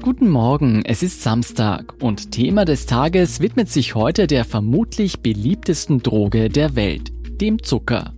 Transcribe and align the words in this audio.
Guten 0.00 0.28
Morgen, 0.28 0.82
es 0.84 1.02
ist 1.02 1.22
Samstag 1.22 1.92
und 2.00 2.30
Thema 2.30 2.64
des 2.64 2.86
Tages 2.86 3.40
widmet 3.40 3.68
sich 3.68 3.96
heute 3.96 4.28
der 4.28 4.44
vermutlich 4.44 5.20
beliebtesten 5.20 6.04
Droge 6.04 6.48
der 6.48 6.76
Welt, 6.76 7.10
dem 7.40 7.64
Zucker. 7.64 8.14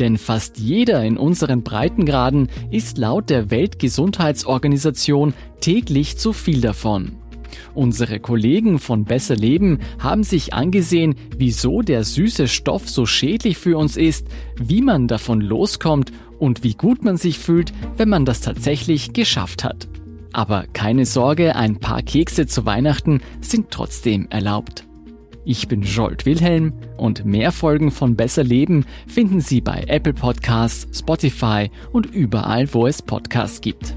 Denn 0.00 0.18
fast 0.18 0.58
jeder 0.58 1.04
in 1.04 1.16
unseren 1.16 1.62
Breitengraden 1.62 2.48
isst 2.72 2.98
laut 2.98 3.30
der 3.30 3.52
Weltgesundheitsorganisation 3.52 5.32
täglich 5.60 6.18
zu 6.18 6.32
viel 6.32 6.60
davon. 6.60 7.12
Unsere 7.74 8.18
Kollegen 8.18 8.80
von 8.80 9.04
Besser 9.04 9.36
Leben 9.36 9.78
haben 10.00 10.24
sich 10.24 10.52
angesehen, 10.52 11.14
wieso 11.36 11.82
der 11.82 12.02
süße 12.02 12.48
Stoff 12.48 12.88
so 12.88 13.06
schädlich 13.06 13.56
für 13.56 13.78
uns 13.78 13.96
ist, 13.96 14.26
wie 14.56 14.82
man 14.82 15.06
davon 15.06 15.40
loskommt 15.40 16.10
und 16.40 16.64
wie 16.64 16.74
gut 16.74 17.04
man 17.04 17.16
sich 17.16 17.38
fühlt, 17.38 17.72
wenn 17.96 18.08
man 18.08 18.24
das 18.24 18.40
tatsächlich 18.40 19.12
geschafft 19.12 19.62
hat. 19.62 19.88
Aber 20.32 20.66
keine 20.72 21.06
Sorge, 21.06 21.56
ein 21.56 21.80
paar 21.80 22.02
Kekse 22.02 22.46
zu 22.46 22.64
Weihnachten 22.66 23.20
sind 23.40 23.70
trotzdem 23.70 24.28
erlaubt. 24.30 24.86
Ich 25.44 25.68
bin 25.68 25.82
Jolt 25.82 26.26
Wilhelm 26.26 26.74
und 26.96 27.24
mehr 27.24 27.50
Folgen 27.50 27.90
von 27.90 28.14
Besser 28.14 28.44
Leben 28.44 28.84
finden 29.06 29.40
Sie 29.40 29.60
bei 29.60 29.84
Apple 29.88 30.12
Podcasts, 30.12 30.98
Spotify 30.98 31.70
und 31.92 32.06
überall, 32.06 32.72
wo 32.74 32.86
es 32.86 33.00
Podcasts 33.00 33.60
gibt. 33.60 33.96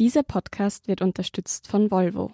Dieser 0.00 0.24
Podcast 0.24 0.88
wird 0.88 1.00
unterstützt 1.00 1.68
von 1.68 1.92
Volvo. 1.92 2.32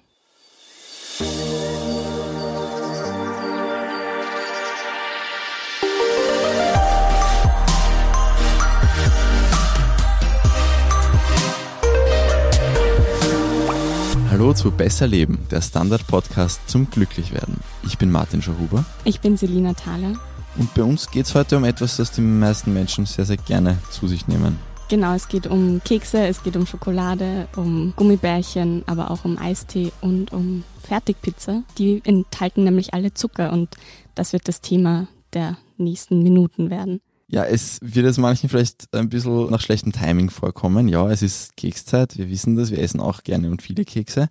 Hallo 14.51 14.59
zu 14.59 14.73
Besser 14.73 15.07
Leben, 15.07 15.39
der 15.53 15.61
Standard-Podcast 15.61 16.69
zum 16.69 16.91
Glücklichwerden. 16.91 17.59
Ich 17.87 17.99
bin 17.99 18.11
Martin 18.11 18.43
Schauhuber. 18.43 18.85
Ich 19.05 19.21
bin 19.21 19.37
Selina 19.37 19.75
Thaler. 19.75 20.15
Und 20.57 20.75
bei 20.75 20.83
uns 20.83 21.09
geht 21.09 21.27
es 21.27 21.37
heute 21.37 21.57
um 21.57 21.63
etwas, 21.63 21.99
das 21.99 22.11
die 22.11 22.21
meisten 22.21 22.75
Menschen 22.75 23.07
sehr, 23.07 23.25
sehr 23.25 23.37
gerne 23.37 23.79
zu 23.93 24.09
sich 24.09 24.27
nehmen. 24.27 24.59
Genau, 24.89 25.15
es 25.15 25.29
geht 25.29 25.47
um 25.47 25.81
Kekse, 25.85 26.27
es 26.27 26.43
geht 26.43 26.57
um 26.57 26.67
Schokolade, 26.67 27.47
um 27.55 27.93
Gummibärchen, 27.95 28.83
aber 28.87 29.13
auch 29.13 29.25
um 29.25 29.39
Eistee 29.39 29.93
und 30.01 30.33
um 30.33 30.65
Fertigpizza. 30.83 31.63
Die 31.79 32.03
enthalten 32.05 32.65
nämlich 32.65 32.93
alle 32.93 33.15
Zucker 33.15 33.53
und 33.53 33.77
das 34.17 34.33
wird 34.33 34.49
das 34.49 34.61
Thema 34.61 35.07
der 35.33 35.59
nächsten 35.77 36.25
Minuten 36.25 36.71
werden. 36.71 37.01
Ja, 37.31 37.45
es 37.45 37.79
wird 37.81 38.07
es 38.07 38.19
manchen 38.19 38.49
vielleicht 38.49 38.93
ein 38.93 39.09
bisschen 39.09 39.51
nach 39.51 39.61
schlechtem 39.61 39.93
Timing 39.93 40.31
vorkommen. 40.31 40.89
Ja, 40.89 41.09
es 41.09 41.23
ist 41.23 41.57
Kekszeit, 41.57 42.19
wir 42.19 42.29
wissen 42.29 42.57
das, 42.57 42.73
wir 42.73 42.81
essen 42.81 42.99
auch 42.99 43.23
gerne 43.23 43.51
und 43.51 43.63
viele 43.63 43.85
Kekse. 43.85 44.29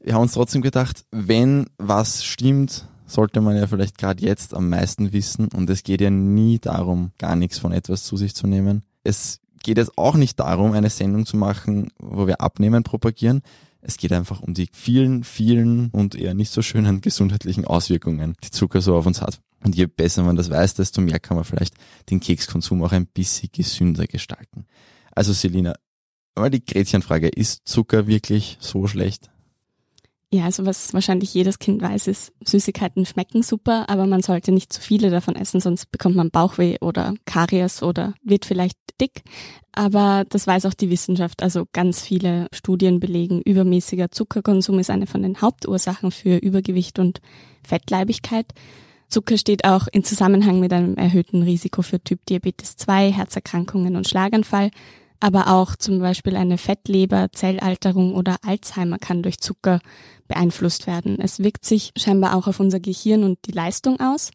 Wir 0.00 0.14
haben 0.14 0.22
uns 0.22 0.34
trotzdem 0.34 0.62
gedacht, 0.62 1.04
wenn 1.10 1.66
was 1.76 2.24
stimmt, 2.24 2.86
sollte 3.04 3.40
man 3.40 3.56
ja 3.56 3.66
vielleicht 3.66 3.98
gerade 3.98 4.24
jetzt 4.24 4.54
am 4.54 4.68
meisten 4.68 5.12
wissen. 5.12 5.48
Und 5.48 5.68
es 5.70 5.82
geht 5.82 6.00
ja 6.00 6.10
nie 6.10 6.60
darum, 6.60 7.10
gar 7.18 7.34
nichts 7.34 7.58
von 7.58 7.72
etwas 7.72 8.04
zu 8.04 8.16
sich 8.16 8.32
zu 8.36 8.46
nehmen. 8.46 8.84
Es 9.02 9.40
geht 9.64 9.78
es 9.78 9.98
auch 9.98 10.14
nicht 10.14 10.38
darum, 10.38 10.72
eine 10.72 10.88
Sendung 10.88 11.26
zu 11.26 11.36
machen, 11.36 11.88
wo 11.98 12.28
wir 12.28 12.40
Abnehmen 12.40 12.84
propagieren. 12.84 13.42
Es 13.82 13.96
geht 13.96 14.12
einfach 14.12 14.42
um 14.42 14.54
die 14.54 14.68
vielen, 14.72 15.24
vielen 15.24 15.90
und 15.90 16.14
eher 16.14 16.34
nicht 16.34 16.52
so 16.52 16.62
schönen 16.62 17.00
gesundheitlichen 17.02 17.64
Auswirkungen, 17.64 18.34
die 18.44 18.50
Zucker 18.50 18.80
so 18.80 18.96
auf 18.96 19.06
uns 19.06 19.22
hat. 19.22 19.40
Und 19.62 19.76
je 19.76 19.86
besser 19.86 20.22
man 20.22 20.36
das 20.36 20.50
weiß, 20.50 20.74
desto 20.74 21.00
mehr 21.00 21.18
kann 21.18 21.36
man 21.36 21.44
vielleicht 21.44 21.74
den 22.08 22.20
Kekskonsum 22.20 22.82
auch 22.82 22.92
ein 22.92 23.06
bisschen 23.06 23.50
gesünder 23.52 24.06
gestalten. 24.06 24.66
Also 25.12 25.32
Selina, 25.32 25.74
mal 26.34 26.50
die 26.50 26.64
Gretchenfrage, 26.64 27.28
ist 27.28 27.62
Zucker 27.66 28.06
wirklich 28.06 28.56
so 28.60 28.86
schlecht? 28.86 29.30
Ja, 30.32 30.44
also 30.44 30.64
was 30.64 30.94
wahrscheinlich 30.94 31.34
jedes 31.34 31.58
Kind 31.58 31.82
weiß, 31.82 32.06
ist, 32.06 32.32
Süßigkeiten 32.44 33.04
schmecken 33.04 33.42
super, 33.42 33.88
aber 33.88 34.06
man 34.06 34.22
sollte 34.22 34.52
nicht 34.52 34.72
zu 34.72 34.80
viele 34.80 35.10
davon 35.10 35.34
essen, 35.34 35.60
sonst 35.60 35.90
bekommt 35.90 36.14
man 36.14 36.30
Bauchweh 36.30 36.76
oder 36.80 37.14
Karies 37.24 37.82
oder 37.82 38.14
wird 38.22 38.44
vielleicht 38.44 38.78
dick. 39.00 39.22
Aber 39.72 40.24
das 40.28 40.46
weiß 40.46 40.66
auch 40.66 40.74
die 40.74 40.90
Wissenschaft. 40.90 41.42
Also 41.42 41.66
ganz 41.72 42.02
viele 42.02 42.46
Studien 42.52 43.00
belegen, 43.00 43.42
übermäßiger 43.42 44.12
Zuckerkonsum 44.12 44.78
ist 44.78 44.90
eine 44.90 45.08
von 45.08 45.22
den 45.22 45.40
Hauptursachen 45.40 46.12
für 46.12 46.36
Übergewicht 46.36 47.00
und 47.00 47.20
Fettleibigkeit. 47.66 48.46
Zucker 49.08 49.36
steht 49.36 49.64
auch 49.64 49.88
in 49.90 50.04
Zusammenhang 50.04 50.60
mit 50.60 50.72
einem 50.72 50.94
erhöhten 50.94 51.42
Risiko 51.42 51.82
für 51.82 52.00
Typ 52.00 52.24
Diabetes 52.26 52.76
2, 52.76 53.10
Herzerkrankungen 53.10 53.96
und 53.96 54.06
Schlaganfall. 54.08 54.70
Aber 55.20 55.48
auch 55.48 55.76
zum 55.76 55.98
Beispiel 55.98 56.34
eine 56.34 56.58
Fettleber, 56.58 57.28
Zellalterung 57.32 58.14
oder 58.14 58.38
Alzheimer 58.42 58.98
kann 58.98 59.22
durch 59.22 59.38
Zucker 59.38 59.80
beeinflusst 60.28 60.86
werden. 60.86 61.18
Es 61.20 61.40
wirkt 61.40 61.64
sich 61.64 61.92
scheinbar 61.96 62.34
auch 62.36 62.46
auf 62.46 62.58
unser 62.60 62.80
Gehirn 62.80 63.24
und 63.24 63.38
die 63.46 63.52
Leistung 63.52 64.00
aus. 64.00 64.30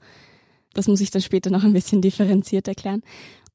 Das 0.73 0.87
muss 0.87 1.01
ich 1.01 1.09
dann 1.09 1.21
später 1.21 1.49
noch 1.49 1.63
ein 1.63 1.73
bisschen 1.73 2.01
differenziert 2.03 2.67
erklären. 2.67 3.01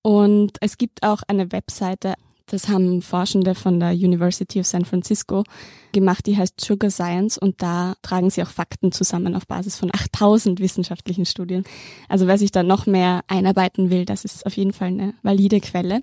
Und 0.03 0.57
es 0.61 0.79
gibt 0.79 1.03
auch 1.03 1.23
eine 1.29 1.53
Webseite, 1.53 2.15
das 2.47 2.69
haben 2.69 3.01
Forschende 3.01 3.55
von 3.55 3.79
der 3.79 3.93
University 3.93 4.59
of 4.59 4.67
San 4.67 4.85
Francisco 4.85 5.45
gemacht, 5.93 6.27
die 6.27 6.37
heißt 6.37 6.61
Sugar 6.61 6.91
Science 6.91 7.39
und 7.39 7.63
da 7.63 7.95
tragen 8.03 8.31
sie 8.31 8.43
auch 8.43 8.49
Fakten 8.49 8.91
zusammen 8.91 9.37
auf 9.37 9.47
Basis 9.47 9.77
von 9.77 9.91
8000 9.95 10.59
wissenschaftlichen 10.59 11.27
Studien. 11.27 11.63
Also 12.09 12.27
wer 12.27 12.39
sich 12.39 12.51
da 12.51 12.65
noch 12.65 12.87
mehr 12.87 13.21
einarbeiten 13.29 13.91
will, 13.91 14.05
das 14.05 14.25
ist 14.25 14.47
auf 14.47 14.57
jeden 14.57 14.73
Fall 14.73 14.89
eine 14.89 15.15
valide 15.23 15.61
Quelle 15.61 16.03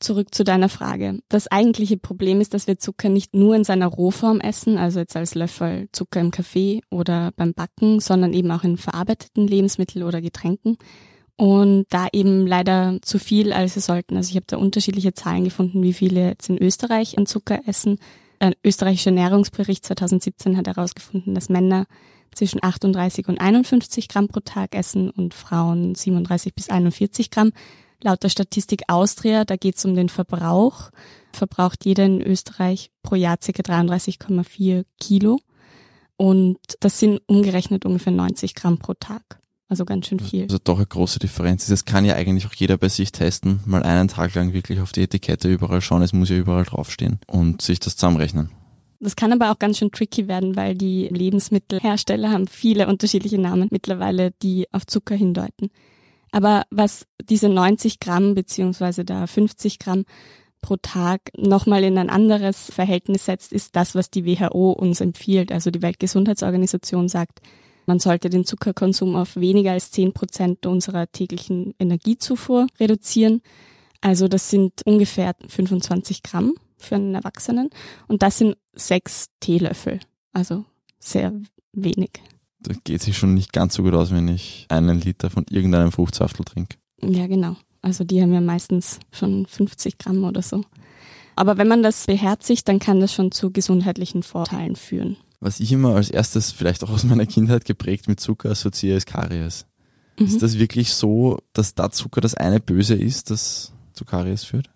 zurück 0.00 0.34
zu 0.34 0.44
deiner 0.44 0.68
Frage. 0.68 1.20
Das 1.28 1.46
eigentliche 1.46 1.96
Problem 1.96 2.40
ist, 2.40 2.54
dass 2.54 2.66
wir 2.66 2.78
Zucker 2.78 3.08
nicht 3.08 3.34
nur 3.34 3.54
in 3.54 3.64
seiner 3.64 3.86
Rohform 3.86 4.40
essen, 4.40 4.78
also 4.78 5.00
jetzt 5.00 5.16
als 5.16 5.34
Löffel 5.34 5.88
Zucker 5.92 6.20
im 6.20 6.30
Kaffee 6.30 6.80
oder 6.90 7.32
beim 7.36 7.54
Backen, 7.54 8.00
sondern 8.00 8.32
eben 8.32 8.50
auch 8.50 8.64
in 8.64 8.76
verarbeiteten 8.76 9.46
Lebensmitteln 9.46 10.04
oder 10.04 10.20
Getränken. 10.20 10.78
Und 11.36 11.86
da 11.88 12.08
eben 12.12 12.46
leider 12.46 12.98
zu 13.02 13.18
viel, 13.18 13.52
als 13.52 13.74
sie 13.74 13.80
sollten. 13.80 14.16
Also 14.16 14.30
ich 14.30 14.36
habe 14.36 14.46
da 14.46 14.58
unterschiedliche 14.58 15.14
Zahlen 15.14 15.44
gefunden, 15.44 15.82
wie 15.82 15.94
viele 15.94 16.28
jetzt 16.28 16.50
in 16.50 16.58
Österreich 16.58 17.16
an 17.16 17.24
Zucker 17.26 17.60
essen. 17.66 17.98
Ein 18.40 18.54
österreichischer 18.64 19.10
Ernährungsbericht 19.10 19.84
2017 19.86 20.56
hat 20.56 20.66
herausgefunden, 20.66 21.34
dass 21.34 21.48
Männer 21.48 21.86
zwischen 22.34 22.62
38 22.62 23.28
und 23.28 23.40
51 23.40 24.08
Gramm 24.08 24.28
pro 24.28 24.40
Tag 24.40 24.74
essen 24.74 25.10
und 25.10 25.34
Frauen 25.34 25.94
37 25.94 26.54
bis 26.54 26.70
41 26.70 27.30
Gramm. 27.30 27.52
Laut 28.02 28.22
der 28.22 28.28
Statistik 28.28 28.82
Austria, 28.88 29.44
da 29.44 29.56
geht 29.56 29.76
es 29.76 29.84
um 29.84 29.94
den 29.94 30.08
Verbrauch, 30.08 30.90
verbraucht 31.32 31.84
jeder 31.84 32.04
in 32.06 32.22
Österreich 32.22 32.90
pro 33.02 33.14
Jahr 33.14 33.36
ca. 33.36 33.50
33,4 33.50 34.84
Kilo. 34.98 35.40
Und 36.16 36.58
das 36.80 36.98
sind 36.98 37.20
umgerechnet 37.26 37.84
ungefähr 37.84 38.12
90 38.12 38.54
Gramm 38.54 38.78
pro 38.78 38.94
Tag. 38.94 39.40
Also 39.68 39.84
ganz 39.84 40.08
schön 40.08 40.18
viel. 40.18 40.42
Also 40.42 40.58
doch 40.62 40.78
eine 40.78 40.86
große 40.86 41.20
Differenz. 41.20 41.66
Das 41.68 41.84
kann 41.84 42.04
ja 42.04 42.16
eigentlich 42.16 42.46
auch 42.46 42.54
jeder 42.54 42.76
bei 42.76 42.88
sich 42.88 43.12
testen. 43.12 43.60
Mal 43.66 43.84
einen 43.84 44.08
Tag 44.08 44.34
lang 44.34 44.52
wirklich 44.52 44.80
auf 44.80 44.90
die 44.90 45.02
Etikette 45.02 45.48
überall 45.48 45.80
schauen. 45.80 46.02
Es 46.02 46.12
muss 46.12 46.28
ja 46.28 46.36
überall 46.36 46.64
draufstehen 46.64 47.20
und 47.28 47.62
sich 47.62 47.78
das 47.78 47.94
zusammenrechnen. 47.96 48.50
Das 48.98 49.16
kann 49.16 49.32
aber 49.32 49.50
auch 49.50 49.58
ganz 49.58 49.78
schön 49.78 49.92
tricky 49.92 50.28
werden, 50.28 50.56
weil 50.56 50.74
die 50.74 51.08
Lebensmittelhersteller 51.08 52.30
haben 52.30 52.48
viele 52.48 52.88
unterschiedliche 52.88 53.38
Namen 53.38 53.68
mittlerweile, 53.70 54.32
die 54.42 54.66
auf 54.72 54.86
Zucker 54.86 55.14
hindeuten. 55.14 55.70
Aber 56.32 56.64
was 56.70 57.06
diese 57.22 57.48
90 57.48 58.00
Gramm 58.00 58.34
beziehungsweise 58.34 59.04
da 59.04 59.26
50 59.26 59.78
Gramm 59.78 60.04
pro 60.60 60.76
Tag 60.76 61.30
nochmal 61.36 61.84
in 61.84 61.98
ein 61.98 62.10
anderes 62.10 62.70
Verhältnis 62.70 63.24
setzt, 63.24 63.52
ist 63.52 63.76
das, 63.76 63.94
was 63.94 64.10
die 64.10 64.26
WHO 64.26 64.72
uns 64.72 65.00
empfiehlt. 65.00 65.52
Also 65.52 65.70
die 65.70 65.82
Weltgesundheitsorganisation 65.82 67.08
sagt, 67.08 67.40
man 67.86 67.98
sollte 67.98 68.30
den 68.30 68.44
Zuckerkonsum 68.44 69.16
auf 69.16 69.36
weniger 69.36 69.72
als 69.72 69.90
10 69.90 70.12
Prozent 70.12 70.66
unserer 70.66 71.10
täglichen 71.10 71.74
Energiezufuhr 71.78 72.66
reduzieren. 72.78 73.40
Also 74.00 74.28
das 74.28 74.50
sind 74.50 74.82
ungefähr 74.84 75.34
25 75.48 76.22
Gramm 76.22 76.54
für 76.78 76.96
einen 76.96 77.14
Erwachsenen 77.14 77.70
und 78.06 78.22
das 78.22 78.38
sind 78.38 78.56
sechs 78.72 79.26
Teelöffel. 79.40 80.00
Also 80.32 80.64
sehr 80.98 81.32
wenig 81.72 82.10
da 82.62 82.74
geht 82.84 83.02
sich 83.02 83.16
schon 83.16 83.34
nicht 83.34 83.52
ganz 83.52 83.74
so 83.74 83.82
gut 83.82 83.94
aus, 83.94 84.10
wenn 84.10 84.28
ich 84.28 84.66
einen 84.68 85.00
Liter 85.00 85.30
von 85.30 85.44
irgendeinem 85.50 85.92
Fruchtsaftel 85.92 86.44
trinke. 86.44 86.76
Ja, 87.02 87.26
genau. 87.26 87.56
Also 87.82 88.04
die 88.04 88.20
haben 88.20 88.32
ja 88.32 88.40
meistens 88.40 89.00
schon 89.10 89.46
50 89.46 89.98
Gramm 89.98 90.24
oder 90.24 90.42
so. 90.42 90.62
Aber 91.36 91.56
wenn 91.56 91.68
man 91.68 91.82
das 91.82 92.06
beherzigt, 92.06 92.68
dann 92.68 92.78
kann 92.78 93.00
das 93.00 93.14
schon 93.14 93.32
zu 93.32 93.50
gesundheitlichen 93.50 94.22
Vorteilen 94.22 94.76
führen. 94.76 95.16
Was 95.40 95.60
ich 95.60 95.72
immer 95.72 95.94
als 95.94 96.10
erstes, 96.10 96.52
vielleicht 96.52 96.84
auch 96.84 96.90
aus 96.90 97.04
meiner 97.04 97.24
Kindheit 97.24 97.64
geprägt 97.64 98.08
mit 98.08 98.20
Zucker 98.20 98.50
assoziiere, 98.50 98.98
ist 98.98 99.06
Karies. 99.06 99.64
Mhm. 100.18 100.26
Ist 100.26 100.42
das 100.42 100.58
wirklich 100.58 100.92
so, 100.92 101.38
dass 101.54 101.74
da 101.74 101.90
Zucker 101.90 102.20
das 102.20 102.34
eine 102.34 102.60
Böse 102.60 102.94
ist, 102.94 103.30
das 103.30 103.72
zu 103.94 104.04
Karies 104.04 104.44
führt? 104.44 104.70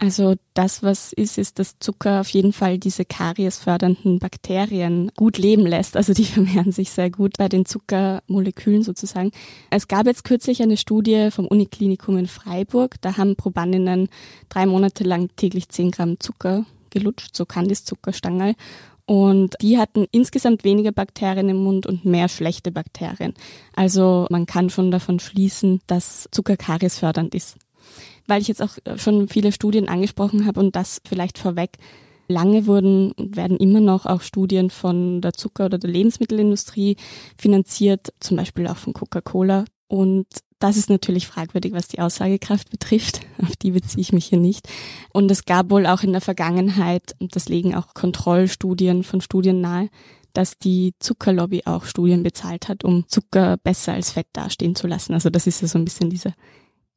Also 0.00 0.36
das, 0.54 0.84
was 0.84 1.12
ist, 1.12 1.38
ist, 1.38 1.58
dass 1.58 1.80
Zucker 1.80 2.20
auf 2.20 2.28
jeden 2.28 2.52
Fall 2.52 2.78
diese 2.78 3.04
kariesfördernden 3.04 4.20
Bakterien 4.20 5.10
gut 5.16 5.38
leben 5.38 5.66
lässt. 5.66 5.96
Also 5.96 6.14
die 6.14 6.24
vermehren 6.24 6.70
sich 6.70 6.90
sehr 6.90 7.10
gut 7.10 7.36
bei 7.36 7.48
den 7.48 7.64
Zuckermolekülen 7.64 8.84
sozusagen. 8.84 9.32
Es 9.70 9.88
gab 9.88 10.06
jetzt 10.06 10.22
kürzlich 10.22 10.62
eine 10.62 10.76
Studie 10.76 11.30
vom 11.32 11.48
Uniklinikum 11.48 12.16
in 12.16 12.28
Freiburg. 12.28 12.94
Da 13.00 13.16
haben 13.16 13.34
Probandinnen 13.34 14.08
drei 14.48 14.66
Monate 14.66 15.02
lang 15.02 15.30
täglich 15.34 15.68
zehn 15.68 15.90
Gramm 15.90 16.20
Zucker 16.20 16.64
gelutscht, 16.90 17.36
so 17.36 17.44
Candice-Zuckerstangerl. 17.44 18.54
Und 19.04 19.56
die 19.62 19.78
hatten 19.78 20.06
insgesamt 20.12 20.62
weniger 20.64 20.92
Bakterien 20.92 21.48
im 21.48 21.56
Mund 21.56 21.86
und 21.86 22.04
mehr 22.04 22.28
schlechte 22.28 22.70
Bakterien. 22.70 23.34
Also 23.74 24.26
man 24.30 24.46
kann 24.46 24.70
schon 24.70 24.90
davon 24.92 25.18
schließen, 25.18 25.80
dass 25.86 26.28
Zucker 26.30 26.56
kariesfördernd 26.56 27.34
ist. 27.34 27.56
Weil 28.28 28.40
ich 28.40 28.48
jetzt 28.48 28.62
auch 28.62 28.78
schon 28.96 29.26
viele 29.26 29.50
Studien 29.50 29.88
angesprochen 29.88 30.46
habe 30.46 30.60
und 30.60 30.76
das 30.76 31.00
vielleicht 31.04 31.38
vorweg, 31.38 31.78
Lange 32.28 32.66
wurden 32.66 33.12
und 33.12 33.36
werden 33.36 33.56
immer 33.56 33.80
noch 33.80 34.04
auch 34.04 34.20
Studien 34.20 34.68
von 34.68 35.22
der 35.22 35.32
Zucker- 35.32 35.64
oder 35.64 35.78
der 35.78 35.90
Lebensmittelindustrie 35.90 36.96
finanziert, 37.38 38.12
zum 38.20 38.36
Beispiel 38.36 38.66
auch 38.66 38.76
von 38.76 38.92
Coca-Cola. 38.92 39.64
Und 39.88 40.26
das 40.58 40.76
ist 40.76 40.90
natürlich 40.90 41.26
fragwürdig, 41.26 41.72
was 41.72 41.88
die 41.88 42.00
Aussagekraft 42.00 42.70
betrifft. 42.70 43.20
Auf 43.42 43.56
die 43.56 43.70
beziehe 43.70 44.02
ich 44.02 44.12
mich 44.12 44.26
hier 44.26 44.38
nicht. 44.38 44.68
Und 45.10 45.30
es 45.30 45.46
gab 45.46 45.70
wohl 45.70 45.86
auch 45.86 46.02
in 46.02 46.12
der 46.12 46.20
Vergangenheit, 46.20 47.14
und 47.18 47.34
das 47.34 47.48
legen 47.48 47.74
auch 47.74 47.94
Kontrollstudien 47.94 49.04
von 49.04 49.22
Studien 49.22 49.62
nahe, 49.62 49.88
dass 50.34 50.58
die 50.58 50.92
Zuckerlobby 50.98 51.62
auch 51.64 51.86
Studien 51.86 52.22
bezahlt 52.22 52.68
hat, 52.68 52.84
um 52.84 53.08
Zucker 53.08 53.56
besser 53.56 53.94
als 53.94 54.12
Fett 54.12 54.26
dastehen 54.34 54.74
zu 54.74 54.86
lassen. 54.86 55.14
Also 55.14 55.30
das 55.30 55.46
ist 55.46 55.62
ja 55.62 55.68
so 55.68 55.78
ein 55.78 55.86
bisschen 55.86 56.10
dieser 56.10 56.34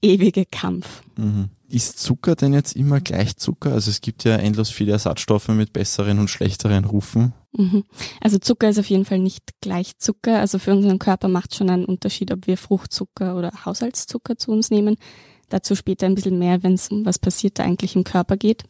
ewige 0.01 0.45
Kampf. 0.45 1.03
Mhm. 1.17 1.49
Ist 1.69 1.99
Zucker 1.99 2.35
denn 2.35 2.53
jetzt 2.53 2.75
immer 2.75 2.99
gleich 2.99 3.37
Zucker? 3.37 3.71
Also 3.71 3.91
es 3.91 4.01
gibt 4.01 4.25
ja 4.25 4.35
endlos 4.35 4.69
viele 4.69 4.91
Ersatzstoffe 4.91 5.47
mit 5.49 5.71
besseren 5.71 6.19
und 6.19 6.29
schlechteren 6.29 6.83
Rufen. 6.83 7.33
Mhm. 7.53 7.85
Also 8.19 8.39
Zucker 8.39 8.69
ist 8.69 8.79
auf 8.79 8.89
jeden 8.89 9.05
Fall 9.05 9.19
nicht 9.19 9.61
gleich 9.61 9.97
Zucker. 9.97 10.39
Also 10.39 10.59
für 10.59 10.71
unseren 10.71 10.99
Körper 10.99 11.29
macht 11.29 11.55
schon 11.55 11.69
einen 11.69 11.85
Unterschied, 11.85 12.31
ob 12.31 12.45
wir 12.45 12.57
Fruchtzucker 12.57 13.37
oder 13.37 13.51
Haushaltszucker 13.65 14.37
zu 14.37 14.51
uns 14.51 14.69
nehmen. 14.69 14.97
Dazu 15.49 15.75
später 15.75 16.07
ein 16.07 16.15
bisschen 16.15 16.39
mehr, 16.39 16.61
wenn 16.63 16.73
es 16.73 16.89
um 16.89 17.05
was 17.05 17.19
passiert 17.19 17.59
da 17.59 17.63
eigentlich 17.63 17.95
im 17.95 18.03
Körper 18.03 18.35
geht. 18.35 18.63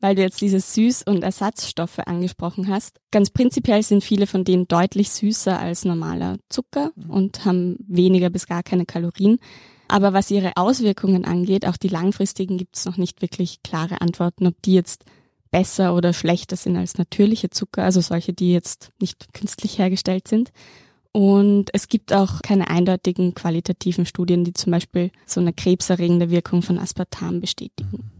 Weil 0.00 0.14
du 0.14 0.22
jetzt 0.22 0.40
diese 0.40 0.58
Süß- 0.58 1.08
und 1.08 1.24
Ersatzstoffe 1.24 1.98
angesprochen 1.98 2.68
hast. 2.68 3.00
Ganz 3.10 3.30
prinzipiell 3.30 3.82
sind 3.82 4.04
viele 4.04 4.28
von 4.28 4.44
denen 4.44 4.68
deutlich 4.68 5.10
süßer 5.10 5.58
als 5.58 5.84
normaler 5.84 6.38
Zucker 6.48 6.92
mhm. 6.96 7.10
und 7.10 7.44
haben 7.44 7.76
weniger 7.86 8.30
bis 8.30 8.46
gar 8.46 8.62
keine 8.62 8.86
Kalorien. 8.86 9.38
Aber 9.88 10.12
was 10.12 10.30
ihre 10.30 10.56
Auswirkungen 10.56 11.24
angeht, 11.24 11.66
auch 11.66 11.76
die 11.76 11.88
langfristigen, 11.88 12.58
gibt 12.58 12.76
es 12.76 12.84
noch 12.84 12.98
nicht 12.98 13.22
wirklich 13.22 13.62
klare 13.62 14.00
Antworten, 14.00 14.46
ob 14.46 14.60
die 14.62 14.74
jetzt 14.74 15.04
besser 15.50 15.94
oder 15.94 16.12
schlechter 16.12 16.56
sind 16.56 16.76
als 16.76 16.98
natürliche 16.98 17.50
Zucker, 17.50 17.82
also 17.82 18.00
solche, 18.00 18.34
die 18.34 18.52
jetzt 18.52 18.90
nicht 19.00 19.32
künstlich 19.32 19.78
hergestellt 19.78 20.28
sind. 20.28 20.52
Und 21.12 21.70
es 21.72 21.88
gibt 21.88 22.12
auch 22.12 22.42
keine 22.42 22.68
eindeutigen 22.68 23.34
qualitativen 23.34 24.04
Studien, 24.04 24.44
die 24.44 24.52
zum 24.52 24.72
Beispiel 24.72 25.10
so 25.26 25.40
eine 25.40 25.54
krebserregende 25.54 26.30
Wirkung 26.30 26.62
von 26.62 26.78
Aspartam 26.78 27.40
bestätigen. 27.40 28.10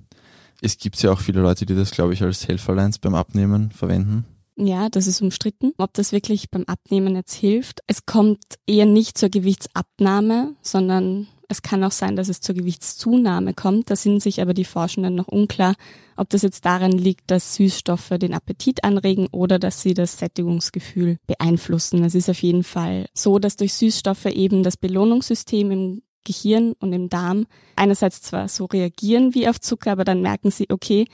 Es 0.60 0.78
gibt 0.78 1.00
ja 1.02 1.12
auch 1.12 1.20
viele 1.20 1.40
Leute, 1.42 1.66
die 1.66 1.74
das, 1.74 1.90
glaube 1.90 2.14
ich, 2.14 2.22
als 2.22 2.48
Helferlines 2.48 2.98
beim 2.98 3.14
Abnehmen 3.14 3.70
verwenden. 3.70 4.24
Ja, 4.56 4.88
das 4.88 5.06
ist 5.06 5.20
umstritten, 5.20 5.72
ob 5.78 5.94
das 5.94 6.10
wirklich 6.10 6.50
beim 6.50 6.64
Abnehmen 6.64 7.14
jetzt 7.14 7.34
hilft. 7.34 7.80
Es 7.86 8.06
kommt 8.06 8.42
eher 8.66 8.86
nicht 8.86 9.16
zur 9.16 9.28
Gewichtsabnahme, 9.28 10.56
sondern 10.62 11.28
es 11.48 11.62
kann 11.62 11.82
auch 11.82 11.92
sein, 11.92 12.14
dass 12.14 12.28
es 12.28 12.40
zur 12.40 12.54
Gewichtszunahme 12.54 13.54
kommt. 13.54 13.90
Da 13.90 13.96
sind 13.96 14.22
sich 14.22 14.42
aber 14.42 14.52
die 14.52 14.64
Forschenden 14.64 15.14
noch 15.14 15.28
unklar, 15.28 15.74
ob 16.16 16.28
das 16.28 16.42
jetzt 16.42 16.64
daran 16.66 16.92
liegt, 16.92 17.30
dass 17.30 17.54
Süßstoffe 17.54 18.10
den 18.20 18.34
Appetit 18.34 18.84
anregen 18.84 19.28
oder 19.32 19.58
dass 19.58 19.80
sie 19.80 19.94
das 19.94 20.18
Sättigungsgefühl 20.18 21.16
beeinflussen. 21.26 22.04
Es 22.04 22.14
ist 22.14 22.28
auf 22.28 22.42
jeden 22.42 22.64
Fall 22.64 23.06
so, 23.14 23.38
dass 23.38 23.56
durch 23.56 23.74
Süßstoffe 23.74 24.26
eben 24.26 24.62
das 24.62 24.76
Belohnungssystem 24.76 25.70
im 25.70 26.02
Gehirn 26.24 26.74
und 26.80 26.92
im 26.92 27.08
Darm 27.08 27.46
einerseits 27.76 28.20
zwar 28.20 28.48
so 28.48 28.66
reagieren 28.66 29.34
wie 29.34 29.48
auf 29.48 29.58
Zucker, 29.60 29.92
aber 29.92 30.04
dann 30.04 30.20
merken 30.20 30.50
sie, 30.50 30.66
okay, 30.70 31.06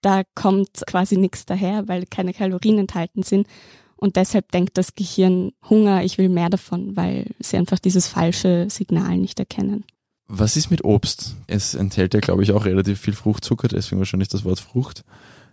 da 0.00 0.22
kommt 0.34 0.82
quasi 0.86 1.16
nichts 1.16 1.46
daher, 1.46 1.86
weil 1.86 2.06
keine 2.06 2.32
Kalorien 2.32 2.78
enthalten 2.78 3.22
sind. 3.22 3.46
Und 3.96 4.16
deshalb 4.16 4.52
denkt 4.52 4.76
das 4.76 4.94
Gehirn 4.94 5.52
Hunger, 5.68 6.04
ich 6.04 6.18
will 6.18 6.28
mehr 6.28 6.50
davon, 6.50 6.96
weil 6.96 7.34
sie 7.40 7.56
einfach 7.56 7.78
dieses 7.78 8.06
falsche 8.06 8.66
Signal 8.68 9.16
nicht 9.16 9.38
erkennen. 9.38 9.84
Was 10.28 10.56
ist 10.56 10.70
mit 10.70 10.84
Obst? 10.84 11.36
Es 11.46 11.74
enthält 11.74 12.12
ja, 12.12 12.20
glaube 12.20 12.42
ich, 12.42 12.52
auch 12.52 12.64
relativ 12.64 13.00
viel 13.00 13.14
Fruchtzucker, 13.14 13.68
deswegen 13.68 14.00
wahrscheinlich 14.00 14.28
das 14.28 14.44
Wort 14.44 14.60
Frucht 14.60 15.04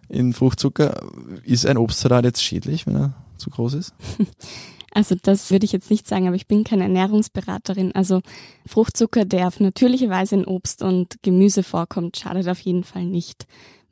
in 0.10 0.34
Fruchtzucker. 0.34 1.02
Ist 1.44 1.66
ein 1.66 1.78
Obstsalat 1.78 2.26
jetzt 2.26 2.44
schädlich, 2.44 2.86
wenn 2.88 2.96
er 2.96 3.14
zu 3.38 3.50
groß 3.50 3.76
ist? 3.76 3.94
Also 4.94 5.16
das 5.22 5.52
würde 5.52 5.66
ich 5.66 5.72
jetzt 5.72 5.90
nicht 5.90 6.08
sagen, 6.08 6.28
aber 6.28 6.36
ich 6.36 6.48
bin 6.48 6.64
keine 6.64 6.84
Ernährungsberaterin. 6.84 7.94
Also 7.96 8.22
Fruchtzucker, 8.66 9.26
der 9.26 9.48
auf 9.48 9.60
natürliche 9.60 10.10
Weise 10.10 10.36
in 10.36 10.46
Obst 10.46 10.84
und 10.84 11.16
Gemüse 11.24 11.64
vorkommt, 11.64 12.18
schadet 12.18 12.48
auf 12.48 12.60
jeden 12.60 12.84
Fall 12.84 13.06
nicht 13.06 13.46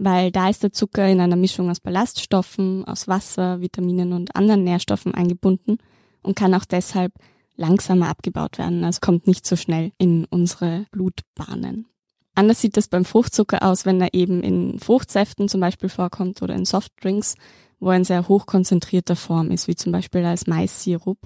weil 0.03 0.31
da 0.31 0.49
ist 0.49 0.63
der 0.63 0.73
Zucker 0.73 1.07
in 1.07 1.19
einer 1.19 1.35
Mischung 1.35 1.69
aus 1.69 1.79
Ballaststoffen, 1.79 2.85
aus 2.85 3.07
Wasser, 3.07 3.61
Vitaminen 3.61 4.13
und 4.13 4.35
anderen 4.35 4.63
Nährstoffen 4.63 5.13
eingebunden 5.13 5.77
und 6.23 6.35
kann 6.35 6.55
auch 6.55 6.65
deshalb 6.65 7.13
langsamer 7.55 8.09
abgebaut 8.09 8.57
werden, 8.57 8.83
also 8.83 8.99
kommt 8.99 9.27
nicht 9.27 9.45
so 9.45 9.55
schnell 9.55 9.91
in 9.99 10.25
unsere 10.25 10.85
Blutbahnen. 10.91 11.85
Anders 12.33 12.61
sieht 12.61 12.77
es 12.77 12.87
beim 12.87 13.05
Fruchtzucker 13.05 13.61
aus, 13.61 13.85
wenn 13.85 14.01
er 14.01 14.15
eben 14.15 14.41
in 14.41 14.79
Fruchtsäften 14.79 15.47
zum 15.47 15.61
Beispiel 15.61 15.89
vorkommt 15.89 16.41
oder 16.41 16.55
in 16.55 16.65
Softdrinks, 16.65 17.35
wo 17.81 17.89
er 17.89 17.97
in 17.97 18.05
sehr 18.05 18.29
hochkonzentrierter 18.29 19.17
Form 19.17 19.51
ist, 19.51 19.67
wie 19.67 19.75
zum 19.75 19.91
Beispiel 19.91 20.23
als 20.23 20.47
Maissirup. 20.47 21.17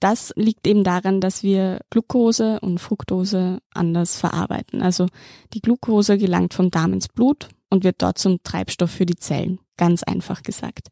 Das 0.00 0.32
liegt 0.36 0.66
eben 0.66 0.84
daran, 0.84 1.20
dass 1.20 1.42
wir 1.42 1.80
Glucose 1.90 2.60
und 2.60 2.78
Fructose 2.78 3.58
anders 3.74 4.16
verarbeiten. 4.16 4.80
Also 4.80 5.08
die 5.52 5.60
Glucose 5.60 6.16
gelangt 6.16 6.54
vom 6.54 6.70
Darm 6.70 6.92
ins 6.92 7.08
Blut 7.08 7.48
und 7.68 7.82
wird 7.82 8.00
dort 8.00 8.16
zum 8.16 8.40
Treibstoff 8.44 8.92
für 8.92 9.06
die 9.06 9.16
Zellen, 9.16 9.58
ganz 9.76 10.04
einfach 10.04 10.42
gesagt. 10.42 10.88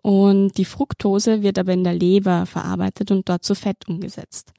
Und 0.00 0.56
die 0.56 0.64
Fructose 0.64 1.42
wird 1.42 1.58
aber 1.58 1.74
in 1.74 1.84
der 1.84 1.94
Leber 1.94 2.46
verarbeitet 2.46 3.10
und 3.10 3.28
dort 3.28 3.44
zu 3.44 3.54
Fett 3.54 3.86
umgesetzt. 3.86 4.52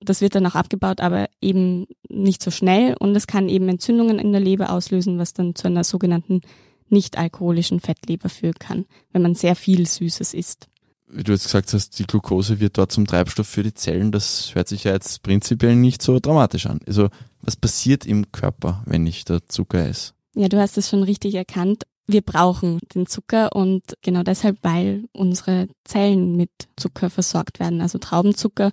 Das 0.00 0.20
wird 0.20 0.36
dann 0.36 0.46
auch 0.46 0.54
abgebaut, 0.54 1.00
aber 1.00 1.28
eben 1.40 1.86
nicht 2.08 2.42
so 2.42 2.50
schnell 2.52 2.94
und 2.98 3.16
es 3.16 3.26
kann 3.26 3.48
eben 3.48 3.68
Entzündungen 3.68 4.18
in 4.18 4.32
der 4.32 4.40
Leber 4.40 4.70
auslösen, 4.70 5.18
was 5.18 5.32
dann 5.32 5.54
zu 5.54 5.66
einer 5.66 5.84
sogenannten 5.84 6.42
nicht 6.92 7.18
alkoholischen 7.18 7.80
Fettleber 7.80 8.28
führen 8.28 8.58
kann, 8.58 8.86
wenn 9.12 9.22
man 9.22 9.34
sehr 9.34 9.56
viel 9.56 9.86
Süßes 9.86 10.34
isst. 10.34 10.68
Wie 11.08 11.24
du 11.24 11.32
jetzt 11.32 11.44
gesagt 11.44 11.72
hast, 11.74 11.98
die 11.98 12.06
Glucose 12.06 12.58
wird 12.58 12.78
dort 12.78 12.90
zum 12.90 13.06
Treibstoff 13.06 13.46
für 13.46 13.62
die 13.62 13.74
Zellen. 13.74 14.12
Das 14.12 14.54
hört 14.54 14.68
sich 14.68 14.84
ja 14.84 14.92
jetzt 14.92 15.22
prinzipiell 15.22 15.76
nicht 15.76 16.00
so 16.00 16.18
dramatisch 16.18 16.66
an. 16.66 16.80
Also 16.86 17.10
was 17.42 17.56
passiert 17.56 18.06
im 18.06 18.32
Körper, 18.32 18.82
wenn 18.86 19.06
ich 19.06 19.24
da 19.24 19.38
Zucker 19.46 19.86
esse? 19.86 20.12
Ja, 20.34 20.48
du 20.48 20.58
hast 20.58 20.78
es 20.78 20.88
schon 20.88 21.02
richtig 21.02 21.34
erkannt. 21.34 21.84
Wir 22.06 22.22
brauchen 22.22 22.80
den 22.94 23.06
Zucker 23.06 23.54
und 23.54 23.82
genau 24.02 24.22
deshalb, 24.22 24.58
weil 24.62 25.04
unsere 25.12 25.68
Zellen 25.84 26.36
mit 26.36 26.50
Zucker 26.76 27.10
versorgt 27.10 27.60
werden. 27.60 27.80
Also 27.80 27.98
Traubenzucker 27.98 28.72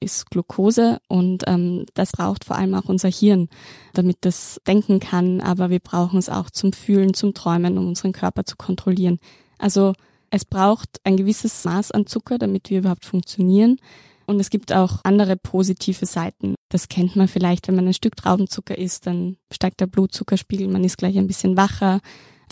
ist 0.00 0.30
Glucose 0.30 0.98
und 1.08 1.44
ähm, 1.46 1.86
das 1.94 2.12
braucht 2.12 2.44
vor 2.44 2.56
allem 2.56 2.74
auch 2.74 2.84
unser 2.88 3.08
Hirn, 3.08 3.48
damit 3.94 4.18
das 4.22 4.60
denken 4.66 5.00
kann, 5.00 5.40
aber 5.40 5.70
wir 5.70 5.80
brauchen 5.80 6.18
es 6.18 6.28
auch 6.28 6.50
zum 6.50 6.72
Fühlen, 6.72 7.14
zum 7.14 7.34
Träumen, 7.34 7.78
um 7.78 7.88
unseren 7.88 8.12
Körper 8.12 8.44
zu 8.44 8.56
kontrollieren. 8.56 9.18
Also 9.58 9.94
es 10.30 10.44
braucht 10.44 11.00
ein 11.04 11.16
gewisses 11.16 11.64
Maß 11.64 11.92
an 11.92 12.06
Zucker, 12.06 12.38
damit 12.38 12.70
wir 12.70 12.78
überhaupt 12.78 13.04
funktionieren. 13.04 13.78
Und 14.26 14.40
es 14.40 14.50
gibt 14.50 14.72
auch 14.72 15.00
andere 15.04 15.36
positive 15.36 16.04
Seiten. 16.04 16.56
Das 16.68 16.88
kennt 16.88 17.14
man 17.14 17.28
vielleicht, 17.28 17.68
wenn 17.68 17.76
man 17.76 17.86
ein 17.86 17.94
Stück 17.94 18.16
Traubenzucker 18.16 18.76
isst, 18.76 19.06
dann 19.06 19.36
steigt 19.52 19.80
der 19.80 19.86
Blutzuckerspiegel, 19.86 20.66
man 20.68 20.82
ist 20.82 20.98
gleich 20.98 21.16
ein 21.16 21.28
bisschen 21.28 21.56
wacher, 21.56 22.00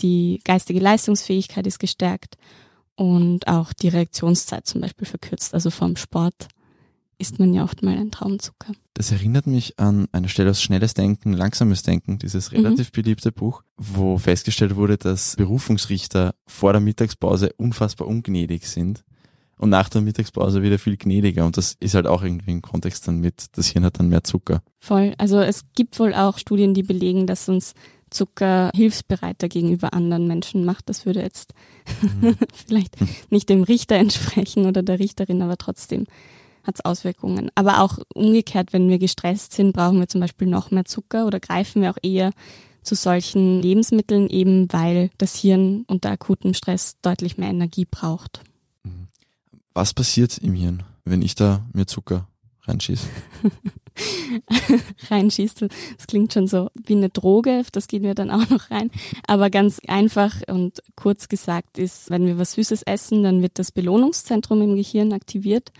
die 0.01 0.39
geistige 0.45 0.79
Leistungsfähigkeit 0.79 1.67
ist 1.67 1.79
gestärkt 1.79 2.37
und 2.95 3.47
auch 3.47 3.73
die 3.73 3.89
Reaktionszeit 3.89 4.65
zum 4.65 4.81
Beispiel 4.81 5.05
verkürzt. 5.05 5.53
Also 5.53 5.69
vom 5.69 5.97
Sport 5.97 6.47
isst 7.17 7.39
man 7.39 7.53
ja 7.53 7.63
oft 7.63 7.83
mal 7.83 7.97
einen 7.97 8.11
Traubenzucker. 8.11 8.73
Das 8.93 9.11
erinnert 9.11 9.47
mich 9.47 9.79
an 9.79 10.07
eine 10.11 10.29
Stelle 10.29 10.49
aus 10.49 10.61
Schnelles 10.61 10.93
Denken, 10.93 11.33
Langsames 11.33 11.83
Denken, 11.83 12.19
dieses 12.19 12.51
mhm. 12.51 12.59
relativ 12.59 12.87
mhm. 12.87 13.01
beliebte 13.01 13.31
Buch, 13.31 13.63
wo 13.77 14.17
festgestellt 14.17 14.75
wurde, 14.75 14.97
dass 14.97 15.35
Berufungsrichter 15.35 16.35
vor 16.45 16.73
der 16.73 16.81
Mittagspause 16.81 17.51
unfassbar 17.57 18.07
ungnädig 18.07 18.67
sind 18.67 19.03
und 19.57 19.69
nach 19.69 19.89
der 19.89 20.01
Mittagspause 20.01 20.61
wieder 20.61 20.79
viel 20.79 20.97
gnädiger. 20.97 21.45
Und 21.45 21.57
das 21.57 21.75
ist 21.79 21.95
halt 21.95 22.07
auch 22.07 22.23
irgendwie 22.23 22.51
im 22.51 22.61
Kontext 22.61 23.07
dann 23.07 23.19
mit, 23.19 23.45
das 23.53 23.67
Hirn 23.67 23.85
hat 23.85 23.99
dann 23.99 24.09
mehr 24.09 24.23
Zucker. 24.23 24.61
Voll. 24.79 25.13
Also 25.17 25.39
es 25.39 25.63
gibt 25.75 25.99
wohl 25.99 26.13
auch 26.13 26.37
Studien, 26.37 26.73
die 26.73 26.83
belegen, 26.83 27.27
dass 27.27 27.49
uns 27.49 27.73
Zucker 28.09 28.71
hilfsbereiter 28.73 29.49
gegenüber 29.49 29.93
anderen 29.93 30.27
Menschen 30.27 30.65
macht. 30.65 30.89
Das 30.89 31.05
würde 31.05 31.21
jetzt 31.21 31.53
mhm. 32.01 32.35
vielleicht 32.53 32.97
nicht 33.31 33.49
dem 33.49 33.63
Richter 33.63 33.95
entsprechen 33.95 34.65
oder 34.65 34.83
der 34.83 34.99
Richterin, 34.99 35.41
aber 35.41 35.57
trotzdem 35.57 36.05
hat 36.65 36.75
es 36.75 36.85
Auswirkungen. 36.85 37.51
Aber 37.55 37.81
auch 37.81 37.99
umgekehrt, 38.13 38.73
wenn 38.73 38.89
wir 38.89 38.99
gestresst 38.99 39.53
sind, 39.53 39.73
brauchen 39.73 39.99
wir 39.99 40.07
zum 40.07 40.21
Beispiel 40.21 40.47
noch 40.47 40.71
mehr 40.71 40.85
Zucker 40.85 41.27
oder 41.27 41.39
greifen 41.39 41.81
wir 41.81 41.91
auch 41.91 41.97
eher 42.01 42.31
zu 42.81 42.95
solchen 42.95 43.61
Lebensmitteln, 43.61 44.29
eben 44.29 44.71
weil 44.71 45.09
das 45.17 45.35
Hirn 45.35 45.85
unter 45.87 46.11
akutem 46.11 46.53
Stress 46.53 46.97
deutlich 47.01 47.37
mehr 47.37 47.49
Energie 47.49 47.85
braucht. 47.89 48.41
Was 49.73 49.93
passiert 49.93 50.37
im 50.37 50.53
Hirn, 50.53 50.83
wenn 51.03 51.21
ich 51.21 51.35
da 51.35 51.65
mir 51.73 51.85
Zucker 51.85 52.27
reinschieße? 52.63 53.07
reinschießt. 55.09 55.61
Das 55.97 56.07
klingt 56.07 56.33
schon 56.33 56.47
so 56.47 56.69
wie 56.85 56.95
eine 56.95 57.09
Droge, 57.09 57.63
das 57.71 57.87
gehen 57.87 58.03
wir 58.03 58.15
dann 58.15 58.31
auch 58.31 58.49
noch 58.49 58.71
rein. 58.71 58.91
Aber 59.27 59.49
ganz 59.49 59.81
einfach 59.87 60.41
und 60.47 60.81
kurz 60.95 61.27
gesagt 61.27 61.77
ist, 61.77 62.09
wenn 62.09 62.25
wir 62.25 62.37
was 62.37 62.53
Süßes 62.53 62.83
essen, 62.83 63.23
dann 63.23 63.41
wird 63.41 63.59
das 63.59 63.71
Belohnungszentrum 63.71 64.61
im 64.61 64.75
Gehirn 64.75 65.11
aktiviert 65.11 65.71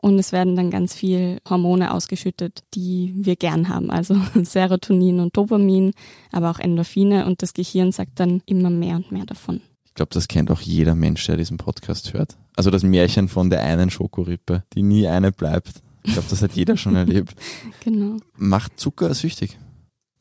und 0.00 0.18
es 0.18 0.32
werden 0.32 0.56
dann 0.56 0.70
ganz 0.70 0.94
viel 0.94 1.38
Hormone 1.48 1.92
ausgeschüttet, 1.92 2.62
die 2.74 3.12
wir 3.16 3.36
gern 3.36 3.68
haben. 3.68 3.90
Also 3.90 4.16
Serotonin 4.34 5.20
und 5.20 5.36
Dopamin, 5.36 5.92
aber 6.32 6.50
auch 6.50 6.58
Endorphine 6.58 7.26
und 7.26 7.42
das 7.42 7.54
Gehirn 7.54 7.92
sagt 7.92 8.18
dann 8.20 8.42
immer 8.46 8.70
mehr 8.70 8.96
und 8.96 9.12
mehr 9.12 9.26
davon. 9.26 9.60
Ich 9.84 9.94
glaube, 9.94 10.14
das 10.14 10.28
kennt 10.28 10.50
auch 10.50 10.60
jeder 10.60 10.94
Mensch, 10.94 11.26
der 11.26 11.36
diesen 11.36 11.58
Podcast 11.58 12.14
hört. 12.14 12.36
Also 12.56 12.70
das 12.70 12.82
Märchen 12.82 13.28
von 13.28 13.50
der 13.50 13.62
einen 13.62 13.90
Schokorippe, 13.90 14.64
die 14.72 14.82
nie 14.82 15.06
eine 15.06 15.32
bleibt. 15.32 15.82
Ich 16.04 16.14
glaube, 16.14 16.28
das 16.30 16.40
hat 16.40 16.52
jeder 16.52 16.76
schon 16.76 16.96
erlebt. 16.96 17.34
Genau. 17.84 18.16
Macht 18.36 18.78
Zucker 18.78 19.12
süchtig? 19.14 19.58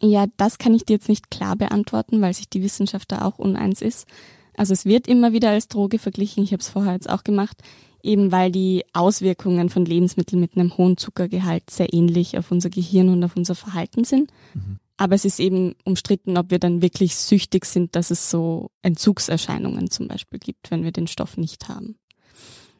Ja, 0.01 0.27
das 0.37 0.57
kann 0.57 0.73
ich 0.73 0.85
dir 0.85 0.93
jetzt 0.93 1.09
nicht 1.09 1.29
klar 1.29 1.55
beantworten, 1.55 2.21
weil 2.21 2.33
sich 2.33 2.49
die 2.49 2.63
Wissenschaft 2.63 3.11
da 3.11 3.23
auch 3.23 3.37
uneins 3.37 3.81
ist. 3.81 4.07
Also 4.55 4.73
es 4.73 4.85
wird 4.85 5.07
immer 5.07 5.33
wieder 5.33 5.51
als 5.51 5.67
Droge 5.67 5.99
verglichen. 5.99 6.43
Ich 6.43 6.51
habe 6.51 6.61
es 6.61 6.69
vorher 6.69 6.93
jetzt 6.93 7.09
auch 7.09 7.23
gemacht, 7.23 7.61
eben 8.03 8.31
weil 8.31 8.51
die 8.51 8.83
Auswirkungen 8.93 9.69
von 9.69 9.85
Lebensmitteln 9.85 10.39
mit 10.39 10.55
einem 10.55 10.77
hohen 10.77 10.97
Zuckergehalt 10.97 11.69
sehr 11.69 11.93
ähnlich 11.93 12.37
auf 12.37 12.51
unser 12.51 12.69
Gehirn 12.69 13.09
und 13.09 13.23
auf 13.23 13.35
unser 13.35 13.55
Verhalten 13.55 14.03
sind. 14.03 14.31
Mhm. 14.53 14.77
Aber 14.97 15.15
es 15.15 15.23
ist 15.23 15.39
eben 15.39 15.75
umstritten, 15.85 16.37
ob 16.37 16.51
wir 16.51 16.59
dann 16.59 16.81
wirklich 16.81 17.15
süchtig 17.15 17.65
sind, 17.65 17.95
dass 17.95 18.11
es 18.11 18.29
so 18.29 18.69
Entzugserscheinungen 18.81 19.89
zum 19.89 20.09
Beispiel 20.09 20.39
gibt, 20.39 20.71
wenn 20.71 20.83
wir 20.83 20.91
den 20.91 21.07
Stoff 21.07 21.37
nicht 21.37 21.69
haben. 21.69 21.95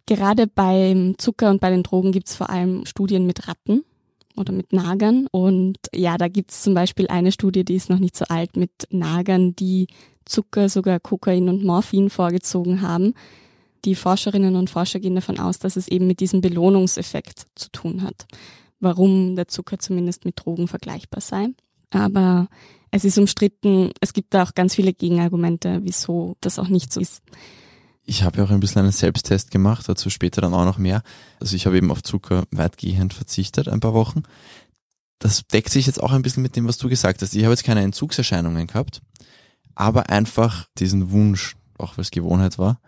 Gerade 0.06 0.48
beim 0.48 1.16
Zucker 1.18 1.50
und 1.50 1.62
bei 1.62 1.70
den 1.70 1.84
Drogen 1.84 2.12
gibt 2.12 2.28
es 2.28 2.36
vor 2.36 2.50
allem 2.50 2.86
Studien 2.86 3.26
mit 3.26 3.48
Ratten 3.48 3.86
oder 4.36 4.52
mit 4.52 4.74
Nagern. 4.74 5.28
Und 5.32 5.78
ja, 5.94 6.18
da 6.18 6.28
gibt 6.28 6.52
es 6.52 6.62
zum 6.62 6.74
Beispiel 6.74 7.08
eine 7.08 7.32
Studie, 7.32 7.64
die 7.64 7.76
ist 7.76 7.90
noch 7.90 8.00
nicht 8.00 8.18
so 8.18 8.26
alt, 8.26 8.58
mit 8.58 8.72
Nagern, 8.90 9.56
die 9.56 9.88
Zucker, 10.26 10.68
sogar 10.68 11.00
Kokain 11.00 11.48
und 11.48 11.64
Morphin 11.64 12.10
vorgezogen 12.10 12.82
haben. 12.82 13.14
Die 13.86 13.96
Forscherinnen 13.96 14.56
und 14.56 14.70
Forscher 14.70 15.00
gehen 15.00 15.16
davon 15.16 15.40
aus, 15.40 15.60
dass 15.60 15.76
es 15.76 15.88
eben 15.88 16.08
mit 16.08 16.20
diesem 16.20 16.42
Belohnungseffekt 16.42 17.48
zu 17.56 17.70
tun 17.72 18.04
hat, 18.04 18.26
warum 18.80 19.36
der 19.36 19.48
Zucker 19.48 19.80
zumindest 19.80 20.26
mit 20.26 20.44
Drogen 20.44 20.68
vergleichbar 20.68 21.22
sei. 21.22 21.48
Aber 21.92 22.48
es 22.92 23.06
ist 23.06 23.18
umstritten. 23.18 23.92
Es 24.02 24.14
gibt 24.14 24.34
da 24.34 24.44
auch 24.44 24.54
ganz 24.54 24.76
viele 24.76 24.94
Gegenargumente, 24.94 25.80
wieso 25.84 26.36
das 26.42 26.60
auch 26.60 26.68
nicht 26.68 26.92
so 26.92 27.00
ist. 27.00 27.22
Ich 28.04 28.24
habe 28.24 28.38
ja 28.38 28.44
auch 28.44 28.50
ein 28.50 28.60
bisschen 28.60 28.82
einen 28.82 28.92
Selbsttest 28.92 29.52
gemacht, 29.52 29.88
dazu 29.88 30.10
später 30.10 30.42
dann 30.42 30.54
auch 30.54 30.66
noch 30.66 30.80
mehr. 30.80 31.04
Also 31.40 31.56
ich 31.56 31.68
habe 31.68 31.78
eben 31.78 31.92
auf 31.92 32.02
Zucker 32.02 32.44
weitgehend 32.50 33.14
verzichtet, 33.14 33.68
ein 33.68 33.80
paar 33.80 33.94
Wochen. 33.94 34.24
Das 35.20 35.46
deckt 35.46 35.70
sich 35.70 35.86
jetzt 35.86 36.02
auch 36.02 36.12
ein 36.12 36.22
bisschen 36.22 36.42
mit 36.42 36.56
dem, 36.56 36.68
was 36.68 36.78
du 36.78 36.90
gesagt 36.90 37.22
hast. 37.22 37.36
Ich 37.36 37.44
habe 37.44 37.54
jetzt 37.54 37.66
keine 37.66 37.84
Entzugserscheinungen 37.84 38.68
gehabt, 38.68 39.02
aber 39.76 40.10
einfach 40.10 40.68
diesen 40.78 41.12
Wunsch, 41.12 41.56
auch 41.78 41.98
weil 41.98 42.04
es 42.04 42.12
Gewohnheit 42.12 42.58
war, 42.58 42.80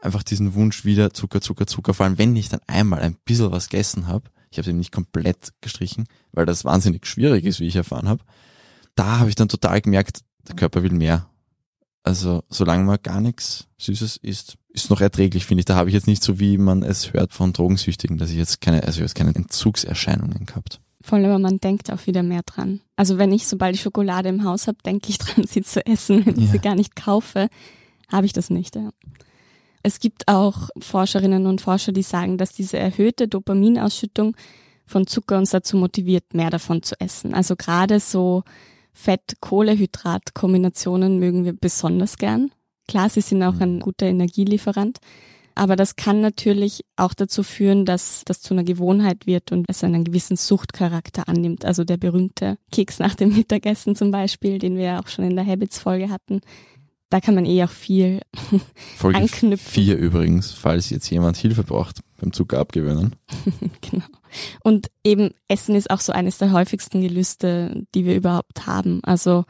einfach 0.00 0.22
diesen 0.22 0.54
Wunsch 0.54 0.84
wieder 0.84 1.12
Zucker, 1.12 1.40
Zucker, 1.40 1.66
Zucker, 1.66 1.94
vor 1.94 2.06
allem 2.06 2.18
wenn 2.18 2.36
ich 2.36 2.48
dann 2.48 2.60
einmal 2.66 3.00
ein 3.00 3.16
bisschen 3.24 3.52
was 3.52 3.68
gegessen 3.68 4.06
habe, 4.06 4.30
ich 4.50 4.58
habe 4.58 4.62
es 4.62 4.68
eben 4.68 4.78
nicht 4.78 4.92
komplett 4.92 5.52
gestrichen, 5.60 6.06
weil 6.32 6.46
das 6.46 6.64
wahnsinnig 6.64 7.06
schwierig 7.06 7.44
ist, 7.44 7.60
wie 7.60 7.66
ich 7.66 7.76
erfahren 7.76 8.08
habe. 8.08 8.22
Da 8.94 9.18
habe 9.18 9.28
ich 9.28 9.34
dann 9.34 9.48
total 9.48 9.80
gemerkt, 9.80 10.20
der 10.48 10.56
Körper 10.56 10.82
will 10.82 10.92
mehr. 10.92 11.28
Also 12.02 12.44
solange 12.48 12.84
man 12.84 12.98
gar 13.02 13.20
nichts 13.20 13.66
Süßes 13.78 14.18
isst, 14.18 14.56
ist 14.68 14.90
noch 14.90 15.00
erträglich, 15.00 15.44
finde 15.44 15.62
ich. 15.62 15.64
Da 15.64 15.74
habe 15.74 15.88
ich 15.88 15.94
jetzt 15.94 16.06
nicht 16.06 16.22
so, 16.22 16.38
wie 16.38 16.56
man 16.56 16.82
es 16.82 17.12
hört 17.12 17.32
von 17.32 17.52
Drogensüchtigen, 17.52 18.16
dass 18.16 18.30
ich 18.30 18.36
jetzt 18.36 18.60
keine, 18.60 18.84
also 18.84 19.00
jetzt 19.00 19.16
keine 19.16 19.34
Entzugserscheinungen 19.34 20.46
gehabt. 20.46 20.80
Voll, 21.02 21.24
aber 21.24 21.38
man 21.38 21.58
denkt 21.58 21.92
auch 21.92 22.06
wieder 22.06 22.22
mehr 22.22 22.42
dran. 22.42 22.80
Also 22.96 23.18
wenn 23.18 23.32
ich, 23.32 23.46
sobald 23.46 23.74
ich 23.74 23.82
Schokolade 23.82 24.28
im 24.28 24.44
Haus 24.44 24.66
habe, 24.66 24.78
denke 24.84 25.10
ich 25.10 25.18
dran, 25.18 25.44
sie 25.48 25.62
zu 25.62 25.84
essen. 25.84 26.24
Wenn 26.24 26.38
ich 26.40 26.50
sie 26.50 26.58
gar 26.58 26.74
nicht 26.74 26.96
kaufe, 26.96 27.48
habe 28.08 28.26
ich 28.26 28.32
das 28.32 28.50
nicht. 28.50 28.76
Ja. 28.76 28.90
Es 29.86 30.00
gibt 30.00 30.26
auch 30.26 30.68
Forscherinnen 30.80 31.46
und 31.46 31.60
Forscher, 31.60 31.92
die 31.92 32.02
sagen, 32.02 32.38
dass 32.38 32.52
diese 32.52 32.76
erhöhte 32.76 33.28
Dopaminausschüttung 33.28 34.34
von 34.84 35.06
Zucker 35.06 35.38
uns 35.38 35.50
dazu 35.50 35.76
motiviert, 35.76 36.34
mehr 36.34 36.50
davon 36.50 36.82
zu 36.82 37.00
essen. 37.00 37.34
Also 37.34 37.54
gerade 37.54 38.00
so 38.00 38.42
Fett-Kohlehydrat-Kombinationen 38.94 41.20
mögen 41.20 41.44
wir 41.44 41.52
besonders 41.52 42.16
gern. 42.16 42.50
Klar, 42.88 43.10
sie 43.10 43.20
sind 43.20 43.44
auch 43.44 43.60
ein 43.60 43.78
guter 43.78 44.06
Energielieferant. 44.06 44.98
Aber 45.54 45.76
das 45.76 45.94
kann 45.94 46.20
natürlich 46.20 46.84
auch 46.96 47.14
dazu 47.14 47.44
führen, 47.44 47.84
dass 47.84 48.22
das 48.24 48.40
zu 48.40 48.54
einer 48.54 48.64
Gewohnheit 48.64 49.28
wird 49.28 49.52
und 49.52 49.66
es 49.68 49.84
einen 49.84 50.02
gewissen 50.02 50.36
Suchtcharakter 50.36 51.28
annimmt. 51.28 51.64
Also 51.64 51.84
der 51.84 51.96
berühmte 51.96 52.58
Keks 52.72 52.98
nach 52.98 53.14
dem 53.14 53.36
Mittagessen 53.36 53.94
zum 53.94 54.10
Beispiel, 54.10 54.58
den 54.58 54.76
wir 54.76 54.84
ja 54.84 55.00
auch 55.00 55.06
schon 55.06 55.24
in 55.24 55.36
der 55.36 55.46
Habits-Folge 55.46 56.10
hatten, 56.10 56.40
da 57.10 57.20
kann 57.20 57.34
man 57.34 57.46
eh 57.46 57.62
auch 57.62 57.70
viel 57.70 58.20
Folge 58.96 59.18
anknüpfen. 59.18 59.72
Vier 59.72 59.96
übrigens, 59.96 60.52
falls 60.52 60.90
jetzt 60.90 61.08
jemand 61.10 61.36
Hilfe 61.36 61.62
braucht 61.62 62.00
beim 62.20 62.32
Zucker 62.32 62.58
abgewöhnen. 62.58 63.14
genau. 63.80 64.04
Und 64.62 64.90
eben 65.04 65.30
Essen 65.48 65.74
ist 65.74 65.90
auch 65.90 66.00
so 66.00 66.12
eines 66.12 66.38
der 66.38 66.52
häufigsten 66.52 67.00
Gelüste, 67.00 67.84
die 67.94 68.04
wir 68.04 68.16
überhaupt 68.16 68.66
haben. 68.66 69.00
Also, 69.04 69.44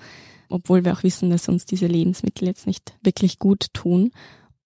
obwohl 0.48 0.84
wir 0.84 0.92
auch 0.92 1.02
wissen, 1.02 1.30
dass 1.30 1.48
uns 1.48 1.64
diese 1.64 1.86
Lebensmittel 1.86 2.46
jetzt 2.46 2.66
nicht 2.66 2.94
wirklich 3.02 3.38
gut 3.38 3.66
tun. 3.72 4.12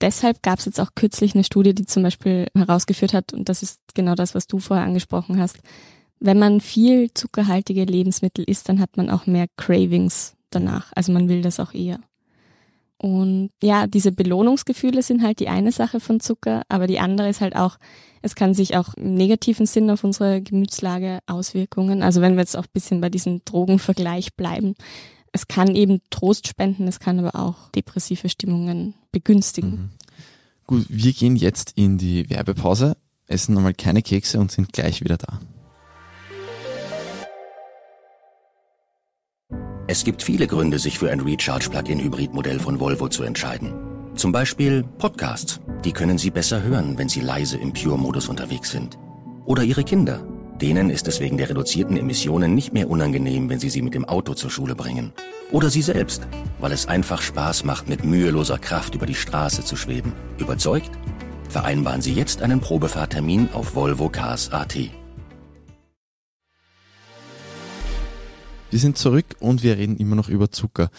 Deshalb 0.00 0.42
gab 0.42 0.58
es 0.58 0.64
jetzt 0.64 0.80
auch 0.80 0.90
kürzlich 0.94 1.34
eine 1.34 1.44
Studie, 1.44 1.74
die 1.74 1.84
zum 1.84 2.02
Beispiel 2.02 2.46
herausgeführt 2.54 3.12
hat, 3.12 3.32
und 3.32 3.48
das 3.48 3.62
ist 3.62 3.80
genau 3.94 4.14
das, 4.14 4.34
was 4.34 4.46
du 4.46 4.58
vorher 4.58 4.86
angesprochen 4.86 5.38
hast, 5.38 5.58
wenn 6.20 6.38
man 6.38 6.60
viel 6.60 7.12
zuckerhaltige 7.12 7.84
Lebensmittel 7.84 8.44
isst, 8.44 8.68
dann 8.68 8.80
hat 8.80 8.96
man 8.96 9.10
auch 9.10 9.26
mehr 9.26 9.46
Cravings 9.56 10.34
danach. 10.50 10.92
Also 10.94 11.12
man 11.12 11.28
will 11.28 11.42
das 11.42 11.60
auch 11.60 11.72
eher. 11.72 12.00
Und 13.02 13.50
ja, 13.62 13.86
diese 13.86 14.12
Belohnungsgefühle 14.12 15.02
sind 15.02 15.22
halt 15.22 15.40
die 15.40 15.48
eine 15.48 15.72
Sache 15.72 16.00
von 16.00 16.20
Zucker, 16.20 16.64
aber 16.68 16.86
die 16.86 16.98
andere 16.98 17.30
ist 17.30 17.40
halt 17.40 17.56
auch, 17.56 17.78
es 18.20 18.34
kann 18.34 18.52
sich 18.52 18.76
auch 18.76 18.92
im 18.92 19.14
negativen 19.14 19.64
Sinn 19.64 19.88
auf 19.88 20.04
unsere 20.04 20.42
Gemütslage 20.42 21.20
Auswirkungen, 21.26 22.02
also 22.02 22.20
wenn 22.20 22.34
wir 22.34 22.40
jetzt 22.40 22.58
auch 22.58 22.64
ein 22.64 22.74
bisschen 22.74 23.00
bei 23.00 23.08
diesem 23.08 23.42
Drogenvergleich 23.46 24.34
bleiben, 24.36 24.74
es 25.32 25.48
kann 25.48 25.74
eben 25.74 26.02
Trost 26.10 26.46
spenden, 26.46 26.86
es 26.88 27.00
kann 27.00 27.18
aber 27.18 27.40
auch 27.40 27.70
depressive 27.70 28.28
Stimmungen 28.28 28.92
begünstigen. 29.12 29.70
Mhm. 29.70 29.90
Gut, 30.66 30.84
wir 30.90 31.14
gehen 31.14 31.36
jetzt 31.36 31.72
in 31.76 31.96
die 31.96 32.28
Werbepause, 32.28 32.98
essen 33.26 33.54
nochmal 33.54 33.72
keine 33.72 34.02
Kekse 34.02 34.38
und 34.38 34.52
sind 34.52 34.74
gleich 34.74 35.00
wieder 35.00 35.16
da. 35.16 35.40
Es 39.90 40.04
gibt 40.04 40.22
viele 40.22 40.46
Gründe, 40.46 40.78
sich 40.78 41.00
für 41.00 41.10
ein 41.10 41.18
Recharge-Plug-in-Hybrid-Modell 41.18 42.60
von 42.60 42.78
Volvo 42.78 43.08
zu 43.08 43.24
entscheiden. 43.24 43.74
Zum 44.14 44.30
Beispiel 44.30 44.84
Podcasts. 44.98 45.60
Die 45.84 45.90
können 45.90 46.16
Sie 46.16 46.30
besser 46.30 46.62
hören, 46.62 46.96
wenn 46.96 47.08
Sie 47.08 47.20
leise 47.20 47.58
im 47.58 47.72
Pure-Modus 47.72 48.28
unterwegs 48.28 48.70
sind. 48.70 49.00
Oder 49.46 49.64
Ihre 49.64 49.82
Kinder. 49.82 50.24
Denen 50.60 50.90
ist 50.90 51.08
es 51.08 51.18
wegen 51.18 51.38
der 51.38 51.50
reduzierten 51.50 51.96
Emissionen 51.96 52.54
nicht 52.54 52.72
mehr 52.72 52.88
unangenehm, 52.88 53.48
wenn 53.48 53.58
Sie 53.58 53.68
sie 53.68 53.82
mit 53.82 53.94
dem 53.94 54.04
Auto 54.04 54.34
zur 54.34 54.50
Schule 54.50 54.76
bringen. 54.76 55.12
Oder 55.50 55.70
Sie 55.70 55.82
selbst, 55.82 56.22
weil 56.60 56.70
es 56.70 56.86
einfach 56.86 57.20
Spaß 57.20 57.64
macht, 57.64 57.88
mit 57.88 58.04
müheloser 58.04 58.58
Kraft 58.58 58.94
über 58.94 59.06
die 59.06 59.16
Straße 59.16 59.64
zu 59.64 59.74
schweben. 59.74 60.12
Überzeugt? 60.38 60.92
Vereinbaren 61.48 62.00
Sie 62.00 62.14
jetzt 62.14 62.42
einen 62.42 62.60
Probefahrtermin 62.60 63.48
auf 63.54 63.74
Volvo 63.74 64.08
Cars 64.08 64.52
AT. 64.52 64.99
Wir 68.70 68.78
sind 68.78 68.96
zurück 68.96 69.26
und 69.40 69.64
wir 69.64 69.76
reden 69.76 69.96
immer 69.96 70.14
noch 70.14 70.28
über 70.28 70.50
Zucker. 70.52 70.90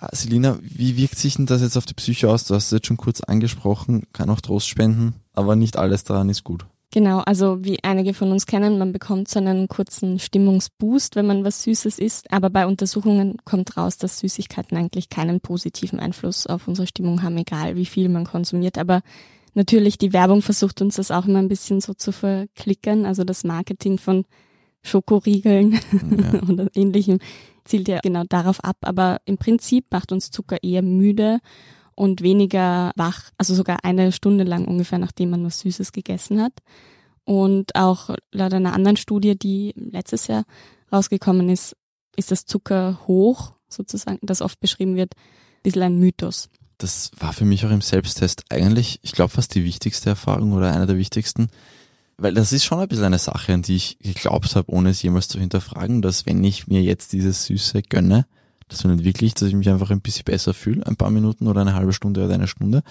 Ah, 0.00 0.08
Selina, 0.12 0.58
wie 0.62 0.96
wirkt 0.96 1.18
sich 1.18 1.36
denn 1.36 1.44
das 1.44 1.60
jetzt 1.60 1.76
auf 1.76 1.84
die 1.84 1.94
Psyche 1.94 2.30
aus? 2.30 2.44
Du 2.44 2.54
hast 2.54 2.66
es 2.66 2.70
jetzt 2.70 2.86
schon 2.86 2.96
kurz 2.96 3.20
angesprochen, 3.20 4.04
kann 4.14 4.30
auch 4.30 4.40
Trost 4.40 4.68
spenden, 4.68 5.14
aber 5.34 5.54
nicht 5.54 5.76
alles 5.76 6.04
daran 6.04 6.30
ist 6.30 6.42
gut. 6.44 6.64
Genau, 6.90 7.18
also 7.18 7.62
wie 7.62 7.84
einige 7.84 8.14
von 8.14 8.32
uns 8.32 8.46
kennen, 8.46 8.78
man 8.78 8.92
bekommt 8.92 9.28
so 9.28 9.38
einen 9.40 9.68
kurzen 9.68 10.18
Stimmungsboost, 10.18 11.16
wenn 11.16 11.26
man 11.26 11.44
was 11.44 11.62
Süßes 11.64 11.98
isst, 11.98 12.32
aber 12.32 12.48
bei 12.48 12.66
Untersuchungen 12.66 13.36
kommt 13.44 13.76
raus, 13.76 13.98
dass 13.98 14.20
Süßigkeiten 14.20 14.78
eigentlich 14.78 15.10
keinen 15.10 15.42
positiven 15.42 16.00
Einfluss 16.00 16.46
auf 16.46 16.66
unsere 16.66 16.86
Stimmung 16.86 17.22
haben, 17.22 17.36
egal 17.36 17.76
wie 17.76 17.84
viel 17.84 18.08
man 18.08 18.24
konsumiert. 18.24 18.78
Aber 18.78 19.02
natürlich, 19.52 19.98
die 19.98 20.14
Werbung 20.14 20.40
versucht 20.40 20.80
uns 20.80 20.96
das 20.96 21.10
auch 21.10 21.26
immer 21.26 21.40
ein 21.40 21.48
bisschen 21.48 21.82
so 21.82 21.92
zu 21.92 22.10
verklickern, 22.10 23.04
also 23.04 23.22
das 23.22 23.44
Marketing 23.44 23.98
von 23.98 24.24
Schokoriegeln 24.82 25.72
ja. 25.72 26.42
oder 26.48 26.68
ähnlichem 26.74 27.18
zielt 27.64 27.88
ja 27.88 28.00
genau 28.00 28.24
darauf 28.28 28.62
ab. 28.64 28.76
Aber 28.82 29.20
im 29.24 29.38
Prinzip 29.38 29.86
macht 29.90 30.12
uns 30.12 30.30
Zucker 30.30 30.62
eher 30.62 30.82
müde 30.82 31.40
und 31.94 32.22
weniger 32.22 32.92
wach, 32.96 33.30
also 33.38 33.54
sogar 33.54 33.84
eine 33.84 34.12
Stunde 34.12 34.44
lang 34.44 34.66
ungefähr, 34.66 34.98
nachdem 34.98 35.30
man 35.30 35.44
was 35.44 35.60
Süßes 35.60 35.92
gegessen 35.92 36.40
hat. 36.40 36.52
Und 37.24 37.74
auch 37.74 38.14
laut 38.32 38.54
einer 38.54 38.72
anderen 38.72 38.96
Studie, 38.96 39.38
die 39.38 39.74
letztes 39.76 40.28
Jahr 40.28 40.44
rausgekommen 40.92 41.48
ist, 41.48 41.76
ist 42.16 42.30
das 42.30 42.46
Zucker 42.46 43.00
hoch, 43.06 43.52
sozusagen, 43.68 44.18
das 44.22 44.42
oft 44.42 44.60
beschrieben 44.60 44.96
wird, 44.96 45.14
ein 45.14 45.62
bisschen 45.62 45.82
ein 45.82 45.98
Mythos. 45.98 46.48
Das 46.78 47.10
war 47.18 47.32
für 47.32 47.44
mich 47.44 47.66
auch 47.66 47.70
im 47.70 47.80
Selbsttest 47.80 48.44
eigentlich, 48.48 49.00
ich 49.02 49.12
glaube, 49.12 49.30
fast 49.30 49.54
die 49.54 49.64
wichtigste 49.64 50.08
Erfahrung 50.08 50.52
oder 50.52 50.72
einer 50.72 50.86
der 50.86 50.96
wichtigsten, 50.96 51.48
Weil 52.20 52.34
das 52.34 52.52
ist 52.52 52.64
schon 52.64 52.80
ein 52.80 52.88
bisschen 52.88 53.04
eine 53.04 53.18
Sache, 53.18 53.54
an 53.54 53.62
die 53.62 53.76
ich 53.76 53.98
geglaubt 54.00 54.56
habe, 54.56 54.72
ohne 54.72 54.90
es 54.90 55.02
jemals 55.02 55.28
zu 55.28 55.38
hinterfragen, 55.38 56.02
dass 56.02 56.26
wenn 56.26 56.42
ich 56.42 56.66
mir 56.66 56.82
jetzt 56.82 57.12
dieses 57.12 57.44
Süße 57.44 57.82
gönne, 57.82 58.26
dass 58.66 58.84
man 58.84 59.04
wirklich, 59.04 59.34
dass 59.34 59.48
ich 59.48 59.54
mich 59.54 59.68
einfach 59.70 59.90
ein 59.90 60.00
bisschen 60.00 60.24
besser 60.24 60.52
fühle, 60.52 60.84
ein 60.86 60.96
paar 60.96 61.10
Minuten 61.10 61.46
oder 61.46 61.60
eine 61.60 61.74
halbe 61.74 61.92
Stunde 61.92 62.24
oder 62.24 62.34
eine 62.34 62.48
Stunde. 62.48 62.82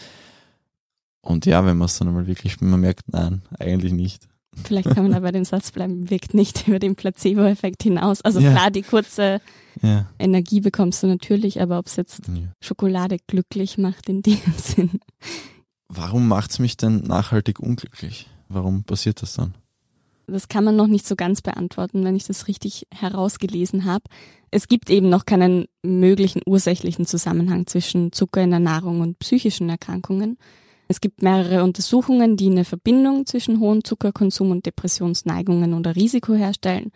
Und 1.22 1.46
ja, 1.46 1.66
wenn 1.66 1.78
man 1.78 1.88
es 1.88 1.98
dann 1.98 2.08
einmal 2.08 2.26
wirklich, 2.26 2.60
wenn 2.62 2.70
man 2.70 2.80
merkt, 2.80 3.12
nein, 3.12 3.42
eigentlich 3.60 3.92
nicht. 3.92 4.28
Vielleicht 4.64 4.90
kann 4.90 5.04
man 5.04 5.12
da 5.12 5.20
bei 5.20 5.32
dem 5.32 5.44
Satz 5.44 5.72
bleiben, 5.72 6.10
wirkt 6.10 6.34
nicht 6.34 6.68
über 6.68 6.80
den 6.80 6.96
Placebo-Effekt 6.96 7.84
hinaus. 7.84 8.22
Also 8.22 8.40
ja. 8.40 8.52
klar, 8.52 8.72
die 8.72 8.82
kurze 8.82 9.42
ja. 9.82 10.08
Energie 10.18 10.62
bekommst 10.62 11.04
du 11.04 11.08
natürlich, 11.08 11.62
aber 11.62 11.80
ob 11.80 11.88
es 11.88 11.98
jetzt 11.98 12.28
ja. 12.28 12.44
Schokolade 12.62 13.18
glücklich 13.28 13.78
macht 13.78 14.08
in 14.08 14.22
dem 14.22 14.40
Sinn. 14.58 15.02
Warum 15.90 16.28
macht's 16.30 16.60
mich 16.60 16.78
denn 16.78 17.02
nachhaltig 17.02 17.60
unglücklich? 17.60 18.30
Warum 18.50 18.84
passiert 18.84 19.22
das 19.22 19.34
dann? 19.34 19.56
Das 20.28 20.50
kann 20.50 20.66
man 20.66 20.76
noch 20.76 20.88
nicht 20.88 21.08
so 21.08 21.16
ganz 21.16 21.42
beantworten, 21.42 22.04
wenn 22.04 22.16
ich 22.16 22.26
das 22.26 22.48
richtig 22.50 22.86
herausgelesen 22.94 23.86
habe. 23.86 24.04
Es 24.52 24.68
gibt 24.68 24.90
eben 24.90 25.08
noch 25.08 25.26
keinen 25.26 25.68
möglichen 25.84 26.42
ursächlichen 26.46 27.06
Zusammenhang 27.06 27.66
zwischen 27.66 28.12
Zucker 28.12 28.42
in 28.42 28.50
der 28.50 28.60
Nahrung 28.60 29.00
und 29.00 29.20
psychischen 29.20 29.70
Erkrankungen. 29.70 30.38
Es 30.90 31.02
gibt 31.02 31.22
mehrere 31.22 31.64
Untersuchungen, 31.64 32.38
die 32.38 32.50
eine 32.50 32.66
Verbindung 32.66 33.26
zwischen 33.26 33.60
hohem 33.60 33.84
Zuckerkonsum 33.84 34.52
und 34.52 34.66
Depressionsneigungen 34.66 35.74
oder 35.74 35.96
Risiko 35.96 36.34
herstellen. 36.34 36.92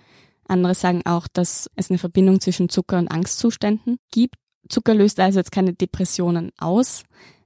Andere 0.48 0.76
sagen 0.76 1.02
auch, 1.06 1.28
dass 1.32 1.70
es 1.76 1.90
eine 1.90 1.98
Verbindung 1.98 2.42
zwischen 2.42 2.68
Zucker 2.70 3.00
und 3.00 3.10
Angstzuständen 3.10 3.98
gibt. 4.12 4.36
Zucker 4.68 4.94
löst 4.94 5.20
also 5.20 5.40
jetzt 5.40 5.52
keine 5.52 5.74
Depressionen 5.74 6.52
aus, 6.58 7.04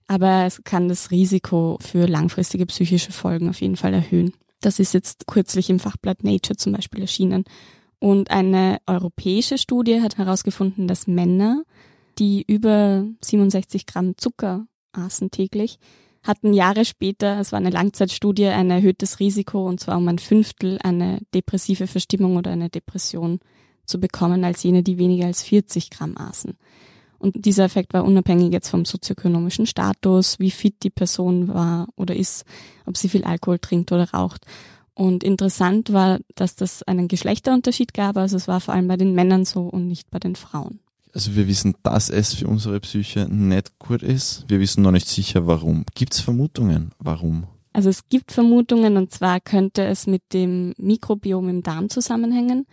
aber 0.07 0.45
es 0.45 0.63
kann 0.63 0.87
das 0.87 1.11
Risiko 1.11 1.77
für 1.81 2.07
langfristige 2.07 2.65
psychische 2.65 3.11
Folgen 3.11 3.49
auf 3.49 3.61
jeden 3.61 3.75
Fall 3.75 3.93
erhöhen. 3.93 4.33
Das 4.61 4.79
ist 4.79 4.93
jetzt 4.93 5.27
kürzlich 5.27 5.69
im 5.69 5.79
Fachblatt 5.79 6.23
Nature 6.23 6.57
zum 6.57 6.73
Beispiel 6.73 7.01
erschienen. 7.01 7.43
Und 7.99 8.31
eine 8.31 8.79
europäische 8.87 9.57
Studie 9.57 10.01
hat 10.01 10.17
herausgefunden, 10.17 10.87
dass 10.87 11.07
Männer, 11.07 11.63
die 12.19 12.43
über 12.47 13.05
67 13.21 13.85
Gramm 13.85 14.17
Zucker 14.17 14.67
aßen 14.91 15.31
täglich, 15.31 15.79
hatten 16.23 16.53
Jahre 16.53 16.85
später, 16.85 17.39
es 17.39 17.51
war 17.51 17.59
eine 17.59 17.69
Langzeitstudie, 17.69 18.47
ein 18.47 18.71
erhöhtes 18.71 19.19
Risiko, 19.19 19.67
und 19.67 19.79
zwar 19.79 19.97
um 19.97 20.07
ein 20.07 20.17
Fünftel, 20.17 20.79
eine 20.81 21.19
depressive 21.33 21.87
Verstimmung 21.87 22.35
oder 22.35 22.51
eine 22.51 22.69
Depression 22.69 23.39
zu 23.85 23.99
bekommen, 23.99 24.43
als 24.43 24.63
jene, 24.63 24.81
die 24.81 24.97
weniger 24.97 25.27
als 25.27 25.43
40 25.43 25.91
Gramm 25.91 26.17
aßen. 26.17 26.57
Und 27.19 27.45
dieser 27.45 27.63
Effekt 27.63 27.93
war 27.93 28.05
unabhängig 28.05 28.51
jetzt 28.51 28.69
vom 28.69 28.85
sozioökonomischen 28.85 29.65
Status, 29.65 30.39
wie 30.39 30.51
fit 30.51 30.75
die 30.83 30.89
Person 30.89 31.47
war 31.47 31.87
oder 31.95 32.15
ist, 32.15 32.45
ob 32.85 32.97
sie 32.97 33.09
viel 33.09 33.23
Alkohol 33.23 33.59
trinkt 33.59 33.91
oder 33.91 34.09
raucht. 34.11 34.45
Und 34.93 35.23
interessant 35.23 35.91
war, 35.91 36.19
dass 36.35 36.55
das 36.55 36.83
einen 36.83 37.07
Geschlechterunterschied 37.07 37.93
gab, 37.93 38.15
also 38.17 38.37
es 38.37 38.47
war 38.47 38.61
vor 38.61 38.73
allem 38.73 38.87
bei 38.87 38.95
den 38.95 39.13
Männern 39.13 39.43
so 39.43 39.63
und 39.63 39.87
nicht 39.87 40.09
bei 40.09 40.19
den 40.19 40.35
Frauen. 40.35 40.79
Also 41.13 41.35
wir 41.35 41.47
wissen, 41.47 41.75
dass 41.83 42.09
es 42.09 42.33
für 42.33 42.47
unsere 42.47 42.79
Psyche 42.81 43.27
nicht 43.29 43.79
gut 43.79 44.03
ist. 44.03 44.45
Wir 44.47 44.59
wissen 44.59 44.81
noch 44.83 44.91
nicht 44.91 45.07
sicher, 45.07 45.47
warum. 45.47 45.85
Gibt 45.95 46.13
es 46.13 46.19
Vermutungen, 46.19 46.91
warum? 46.99 47.45
Also 47.71 47.89
es 47.89 48.07
gibt 48.07 48.31
Vermutungen 48.31 48.95
und 48.97 49.11
zwar 49.11 49.41
könnte 49.41 49.83
es 49.83 50.07
mit 50.07 50.21
dem 50.33 50.73
Mikrobiom 50.77 51.49
im 51.49 51.63
Darm 51.63 51.89
zusammenhängen. 51.89 52.65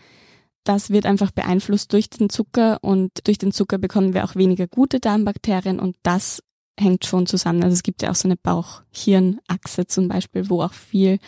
Das 0.64 0.90
wird 0.90 1.06
einfach 1.06 1.32
beeinflusst 1.32 1.92
durch 1.92 2.08
den 2.08 2.30
Zucker 2.30 2.78
und 2.82 3.10
durch 3.24 3.38
den 3.38 3.52
Zucker 3.52 3.78
bekommen 3.78 4.14
wir 4.14 4.24
auch 4.24 4.36
weniger 4.36 4.66
gute 4.68 5.00
Darmbakterien 5.00 5.80
und 5.80 5.96
das 6.02 6.42
hängt 6.78 7.04
schon 7.04 7.26
zusammen. 7.26 7.62
Also 7.64 7.74
es 7.74 7.82
gibt 7.82 8.02
ja 8.02 8.10
auch 8.10 8.14
so 8.14 8.28
eine 8.28 8.36
Bauch-Hirn-Achse 8.36 9.86
zum 9.86 10.08
Beispiel, 10.08 10.48
wo 10.48 10.62
auch 10.62 10.72
viel 10.72 11.18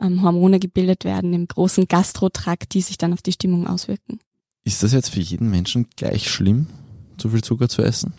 ähm, 0.00 0.22
Hormone 0.22 0.60
gebildet 0.60 1.04
werden 1.04 1.32
im 1.34 1.46
großen 1.46 1.86
Gastrotrakt, 1.88 2.74
die 2.74 2.80
sich 2.80 2.98
dann 2.98 3.12
auf 3.12 3.22
die 3.22 3.32
Stimmung 3.32 3.66
auswirken. 3.66 4.20
Ist 4.64 4.82
das 4.82 4.92
jetzt 4.92 5.10
für 5.10 5.20
jeden 5.20 5.50
Menschen 5.50 5.88
gleich 5.96 6.30
schlimm, 6.30 6.66
zu 7.16 7.30
viel 7.30 7.42
Zucker 7.42 7.68
zu 7.68 7.82
essen? 7.82 8.14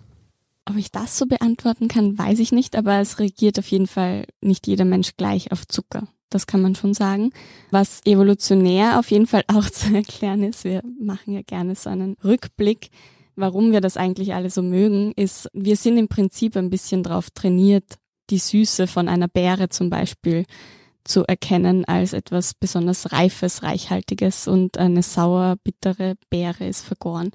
Ob 0.66 0.76
ich 0.76 0.92
das 0.92 1.18
so 1.18 1.26
beantworten 1.26 1.88
kann, 1.88 2.18
weiß 2.18 2.40
ich 2.40 2.52
nicht, 2.52 2.76
aber 2.76 3.00
es 3.00 3.20
reagiert 3.20 3.58
auf 3.58 3.68
jeden 3.68 3.88
Fall 3.88 4.26
nicht 4.42 4.68
jeder 4.68 4.86
Mensch 4.86 5.16
gleich 5.18 5.52
auf 5.52 5.68
Zucker. 5.68 6.08
Das 6.30 6.48
kann 6.48 6.62
man 6.62 6.76
schon 6.76 6.94
sagen. 6.94 7.32
Was 7.72 8.02
evolutionär 8.06 9.00
auf 9.00 9.12
jeden 9.12 9.28
Fall 9.28 9.44
auch 9.48 9.70
zu 9.70 9.94
erklären 9.94 10.44
ist, 10.44 10.64
wir 10.64 10.82
machen 11.00 11.34
ja 11.34 11.42
gerne 11.42 11.76
so 11.76 11.90
einen 11.90 12.16
Rückblick, 12.24 12.90
warum 13.36 13.72
wir 13.72 13.82
das 13.82 13.98
eigentlich 13.98 14.34
alle 14.34 14.50
so 14.50 14.62
mögen, 14.62 15.14
ist, 15.14 15.50
wir 15.54 15.76
sind 15.76 15.98
im 15.98 16.08
Prinzip 16.08 16.56
ein 16.56 16.70
bisschen 16.70 17.04
drauf 17.04 17.30
trainiert, 17.32 17.96
die 18.30 18.38
Süße 18.38 18.88
von 18.88 19.08
einer 19.08 19.28
Beere 19.28 19.70
zum 19.70 19.90
Beispiel 19.90 20.46
zu 21.04 21.24
erkennen 21.26 21.86
als 21.86 22.14
etwas 22.14 22.54
besonders 22.54 23.12
Reifes, 23.12 23.64
Reichhaltiges 23.64 24.48
und 24.48 24.78
eine 24.78 25.02
sauer, 25.02 25.56
bittere 25.64 26.16
Beere 26.30 26.68
ist 26.68 26.86
vergoren. 26.86 27.32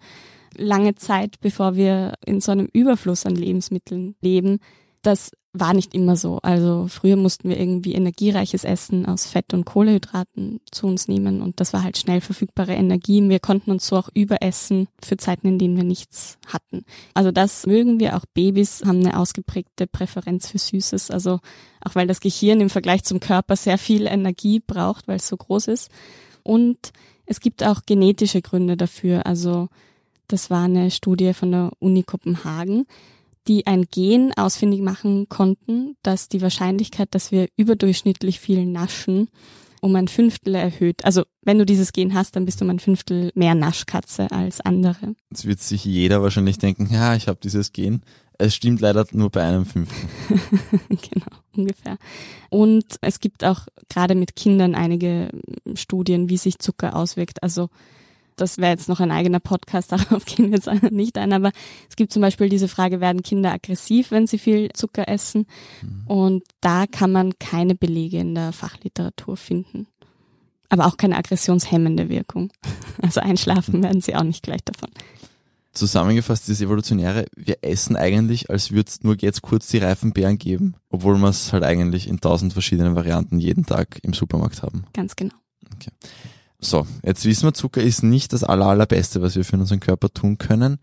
Lange 0.57 0.95
Zeit, 0.95 1.41
bevor 1.41 1.75
wir 1.75 2.15
in 2.25 2.41
so 2.41 2.53
einem 2.53 2.69
Überfluss 2.73 3.27
an 3.27 3.35
Lebensmitteln 3.35 4.15
leben, 4.21 4.61
das 5.07 5.31
war 5.57 5.73
nicht 5.73 5.95
immer 5.95 6.17
so. 6.17 6.41
Also 6.43 6.89
früher 6.89 7.15
mussten 7.15 7.49
wir 7.49 7.59
irgendwie 7.59 7.95
energiereiches 7.95 8.65
Essen 8.65 9.07
aus 9.07 9.27
Fett- 9.27 9.55
und 9.55 9.65
Kohlehydraten 9.65 10.61
zu 10.71 10.89
uns 10.89 11.07
nehmen 11.07 11.41
und 11.41 11.61
das 11.61 11.73
war 11.73 11.85
halt 11.85 11.97
schnell 11.97 12.21
verfügbare 12.21 12.75
Energie. 12.75 13.27
Wir 13.29 13.39
konnten 13.39 13.71
uns 13.71 13.87
so 13.87 13.97
auch 13.97 14.09
überessen 14.13 14.89
für 15.01 15.17
Zeiten, 15.17 15.47
in 15.47 15.59
denen 15.61 15.77
wir 15.77 15.85
nichts 15.85 16.39
hatten. 16.47 16.85
Also 17.15 17.31
das 17.31 17.67
mögen 17.67 18.01
wir. 18.01 18.17
Auch 18.17 18.25
Babys 18.35 18.83
haben 18.85 18.99
eine 18.99 19.17
ausgeprägte 19.17 19.87
Präferenz 19.87 20.51
für 20.51 20.59
Süßes. 20.59 21.13
Also 21.13 21.39
auch 21.81 21.95
weil 21.95 22.09
das 22.09 22.19
Gehirn 22.19 22.61
im 22.61 22.71
Vergleich 22.71 23.05
zum 23.05 23.21
Körper 23.21 23.55
sehr 23.55 23.79
viel 23.79 24.07
Energie 24.07 24.59
braucht, 24.59 25.07
weil 25.07 25.17
es 25.17 25.29
so 25.29 25.37
groß 25.37 25.69
ist. 25.69 25.89
Und 26.43 26.91
es 27.27 27.39
gibt 27.39 27.63
auch 27.63 27.83
genetische 27.87 28.43
Gründe 28.43 28.77
dafür. 28.77 29.25
Also 29.25 29.69
das 30.27 30.51
war 30.51 30.65
eine 30.65 30.91
Studie 30.91 31.33
von 31.33 31.53
der 31.53 31.71
Uni 31.79 32.03
Kopenhagen 32.03 32.87
die 33.49 33.67
ein 33.67 33.85
Gen 33.91 34.33
ausfindig 34.37 34.81
machen 34.81 35.29
konnten, 35.29 35.97
dass 36.03 36.29
die 36.29 36.43
Wahrscheinlichkeit, 36.43 37.09
dass 37.15 37.33
wir 37.33 37.49
überdurchschnittlich 37.57 38.41
viel 38.41 38.65
naschen, 38.67 39.29
um 39.81 39.95
ein 39.97 40.09
Fünftel 40.09 40.55
erhöht. 40.55 41.05
Also 41.05 41.25
wenn 41.43 41.59
du 41.59 41.67
dieses 41.67 41.93
Gen 41.93 42.15
hast, 42.15 42.37
dann 42.37 42.47
bist 42.47 42.61
du 42.61 42.65
um 42.65 42.71
ein 42.71 42.79
Fünftel 42.79 43.31
mehr 43.35 43.55
Naschkatze 43.55 44.31
als 44.31 44.63
andere. 44.63 45.15
Jetzt 45.31 45.45
wird 45.47 45.61
sich 45.61 45.85
jeder 45.85 46.23
wahrscheinlich 46.23 46.57
denken, 46.57 46.89
ja, 46.91 47.15
ich 47.15 47.29
habe 47.29 47.39
dieses 47.43 47.73
Gen. 47.73 48.03
Es 48.39 48.55
stimmt 48.55 48.81
leider 48.81 49.07
nur 49.13 49.31
bei 49.31 49.43
einem 49.43 49.67
Fünftel. 49.67 50.09
genau, 50.89 51.27
ungefähr. 51.55 51.99
Und 52.51 52.97
es 53.03 53.21
gibt 53.21 53.45
auch 53.45 53.67
gerade 53.89 54.15
mit 54.15 54.35
Kindern 54.35 54.75
einige 54.75 55.29
Studien, 55.75 56.29
wie 56.31 56.39
sich 56.39 56.59
Zucker 56.59 56.97
auswirkt. 56.97 57.43
Also 57.43 57.69
das 58.37 58.59
wäre 58.59 58.73
jetzt 58.73 58.89
noch 58.89 59.01
ein 59.01 59.11
eigener 59.11 59.41
Podcast, 59.41 59.93
darauf 59.93 60.25
gehen 60.25 60.51
wir 60.51 60.59
jetzt 60.59 60.93
nicht 60.93 61.19
ein, 61.19 61.33
aber 61.33 61.53
es 61.89 61.97
gibt 61.97 62.13
zum 62.13 62.23
Beispiel 62.23 62.49
diese 62.49 62.69
Frage, 62.69 63.01
werden 63.01 63.23
Kinder 63.23 63.53
aggressiv, 63.53 64.11
wenn 64.11 64.27
sie 64.27 64.39
viel 64.39 64.71
Zucker 64.73 65.09
essen? 65.09 65.47
Mhm. 65.83 66.07
Und 66.07 66.45
da 66.61 66.87
kann 66.87 67.13
man 67.13 67.39
keine 67.39 67.75
Belege 67.75 68.19
in 68.19 68.35
der 68.35 68.53
Fachliteratur 68.53 69.37
finden. 69.37 69.87
Aber 70.69 70.87
auch 70.87 70.97
keine 70.97 71.17
aggressionshemmende 71.17 72.09
Wirkung. 72.09 72.53
Also 73.03 73.21
einschlafen 73.21 73.83
werden 73.83 74.01
sie 74.01 74.15
auch 74.15 74.23
nicht 74.23 74.45
gleich 74.45 74.63
davon. 74.65 74.89
Zusammengefasst, 75.73 76.47
dieses 76.47 76.63
Evolutionäre, 76.63 77.27
wir 77.37 77.59
essen 77.63 77.97
eigentlich, 77.97 78.49
als 78.49 78.71
würde 78.71 78.89
es 78.89 79.03
nur 79.03 79.17
jetzt 79.19 79.43
kurz 79.43 79.67
die 79.67 79.79
reifen 79.79 80.13
Beeren 80.13 80.39
geben, 80.39 80.77
obwohl 80.89 81.19
wir 81.19 81.29
es 81.29 81.53
halt 81.53 81.65
eigentlich 81.65 82.09
in 82.09 82.21
tausend 82.21 82.53
verschiedenen 82.53 82.95
Varianten 82.95 83.41
jeden 83.41 83.67
Tag 83.67 83.99
im 84.03 84.15
Supermarkt 84.15 84.63
haben. 84.63 84.85
Ganz 84.95 85.17
genau. 85.17 85.35
Okay. 85.75 85.91
So, 86.65 86.87
jetzt 87.03 87.27
wissen 87.27 87.47
wir, 87.47 87.53
Zucker 87.53 87.83
ist 87.83 88.03
nicht 88.03 88.33
das 88.33 88.43
aller, 88.43 88.65
allerbeste, 88.65 89.21
was 89.21 89.37
wir 89.37 89.45
für 89.45 89.57
unseren 89.57 89.81
Körper 89.81 90.09
tun 90.09 90.39
können. 90.39 90.79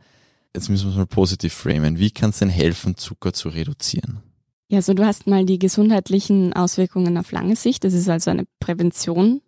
Jetzt 0.54 0.70
müssen 0.70 0.86
wir 0.86 0.92
es 0.92 0.98
mal 0.98 1.08
positiv 1.08 1.54
framen. 1.54 1.98
Wie 1.98 2.12
kann 2.12 2.30
es 2.30 2.38
denn 2.38 2.50
helfen, 2.50 2.98
Zucker 2.98 3.34
zu 3.34 3.50
reduzieren? 3.50 4.20
Ja, 4.68 4.84
so 4.84 4.94
du 4.94 5.04
hast 5.04 5.26
mal 5.26 5.44
die 5.44 5.58
gesundheitlichen 5.58 6.54
Auswirkungen 6.54 7.18
auf 7.18 7.32
lange 7.32 7.56
Sicht. 7.56 7.84
Das 7.84 7.94
ist 7.94 8.08
also 8.10 8.30
eine 8.30 8.46
Prävention. 8.60 9.42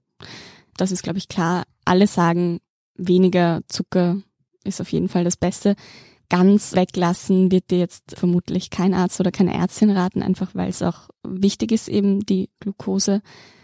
Das 0.76 0.92
ist, 0.92 1.04
glaube 1.04 1.20
ich, 1.20 1.28
klar. 1.28 1.66
Alle 1.86 2.08
sagen, 2.08 2.62
weniger 2.96 3.62
Zucker 3.68 4.18
ist 4.64 4.82
auf 4.82 4.92
jeden 4.92 5.10
Fall 5.10 5.24
das 5.24 5.38
Beste. 5.38 5.76
Ganz 6.30 6.74
weglassen 6.74 7.52
wird 7.52 7.70
dir 7.70 7.78
jetzt 7.78 8.18
vermutlich 8.18 8.72
kein 8.72 8.96
Arzt 8.96 9.20
oder 9.20 9.32
keine 9.32 9.54
Ärztin 9.54 9.92
raten, 9.92 10.24
einfach 10.24 10.56
weil 10.56 10.70
es 10.70 10.82
auch 10.82 11.10
wichtig 11.24 11.72
ist, 11.72 11.90
eben 11.90 12.26
die 12.26 12.50
Glucose 12.60 13.22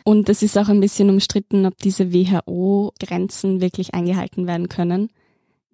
und 0.09 0.27
es 0.27 0.41
ist 0.41 0.57
auch 0.57 0.69
ein 0.69 0.79
bisschen 0.79 1.11
umstritten, 1.11 1.67
ob 1.67 1.77
diese 1.77 2.11
WHO-Grenzen 2.11 3.61
wirklich 3.61 3.93
eingehalten 3.93 4.47
werden 4.47 4.67
können, 4.67 5.11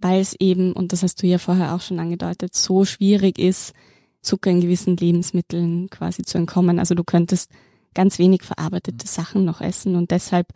weil 0.02 0.20
es 0.20 0.36
eben, 0.38 0.74
und 0.74 0.92
das 0.92 1.04
hast 1.04 1.24
du 1.24 1.28
ja 1.28 1.38
vorher 1.38 1.74
auch 1.74 1.80
schon 1.80 2.00
angedeutet, 2.00 2.54
so 2.54 2.84
schwierig 2.84 3.40
ist, 3.40 3.72
Zucker 4.22 4.52
in 4.52 4.60
gewissen 4.60 4.98
Lebensmitteln 4.98 5.90
quasi 5.90 6.24
zu 6.24 6.38
entkommen. 6.38 6.80
Also 6.80 6.96
du 6.96 7.06
könntest 7.06 7.50
ganz 7.94 8.20
wenig 8.20 8.44
verarbeitete 8.44 9.08
Sachen 9.08 9.46
noch 9.46 9.62
essen 9.62 9.96
und 9.96 10.12
deshalb 10.12 10.48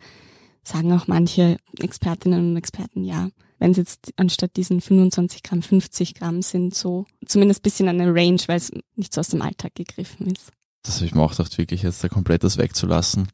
sagen 0.62 0.92
auch 0.92 1.06
manche 1.06 1.56
Expertinnen 1.78 2.50
und 2.50 2.56
Experten, 2.58 3.02
ja, 3.02 3.30
wenn 3.60 3.70
es 3.70 3.78
jetzt 3.78 4.12
anstatt 4.16 4.58
diesen 4.58 4.82
25 4.82 5.42
Gramm 5.42 5.62
50 5.62 6.12
Gramm 6.12 6.42
sind, 6.42 6.74
so 6.74 7.06
zumindest 7.24 7.62
bisschen 7.62 7.88
eine 7.88 8.14
Range, 8.14 8.42
weil 8.46 8.58
es 8.58 8.72
nicht 8.96 9.14
so 9.14 9.20
aus 9.20 9.28
dem 9.28 9.40
Alltag 9.40 9.74
gegriffen 9.74 10.26
ist. 10.26 10.50
Das 10.82 10.96
habe 10.96 11.06
ich 11.06 11.14
mir 11.14 11.22
auch 11.22 11.30
gedacht, 11.30 11.56
wirklich 11.56 11.82
jetzt 11.82 12.04
da 12.04 12.10
komplett 12.10 12.44
das 12.44 12.58
wegzulassen 12.58 13.28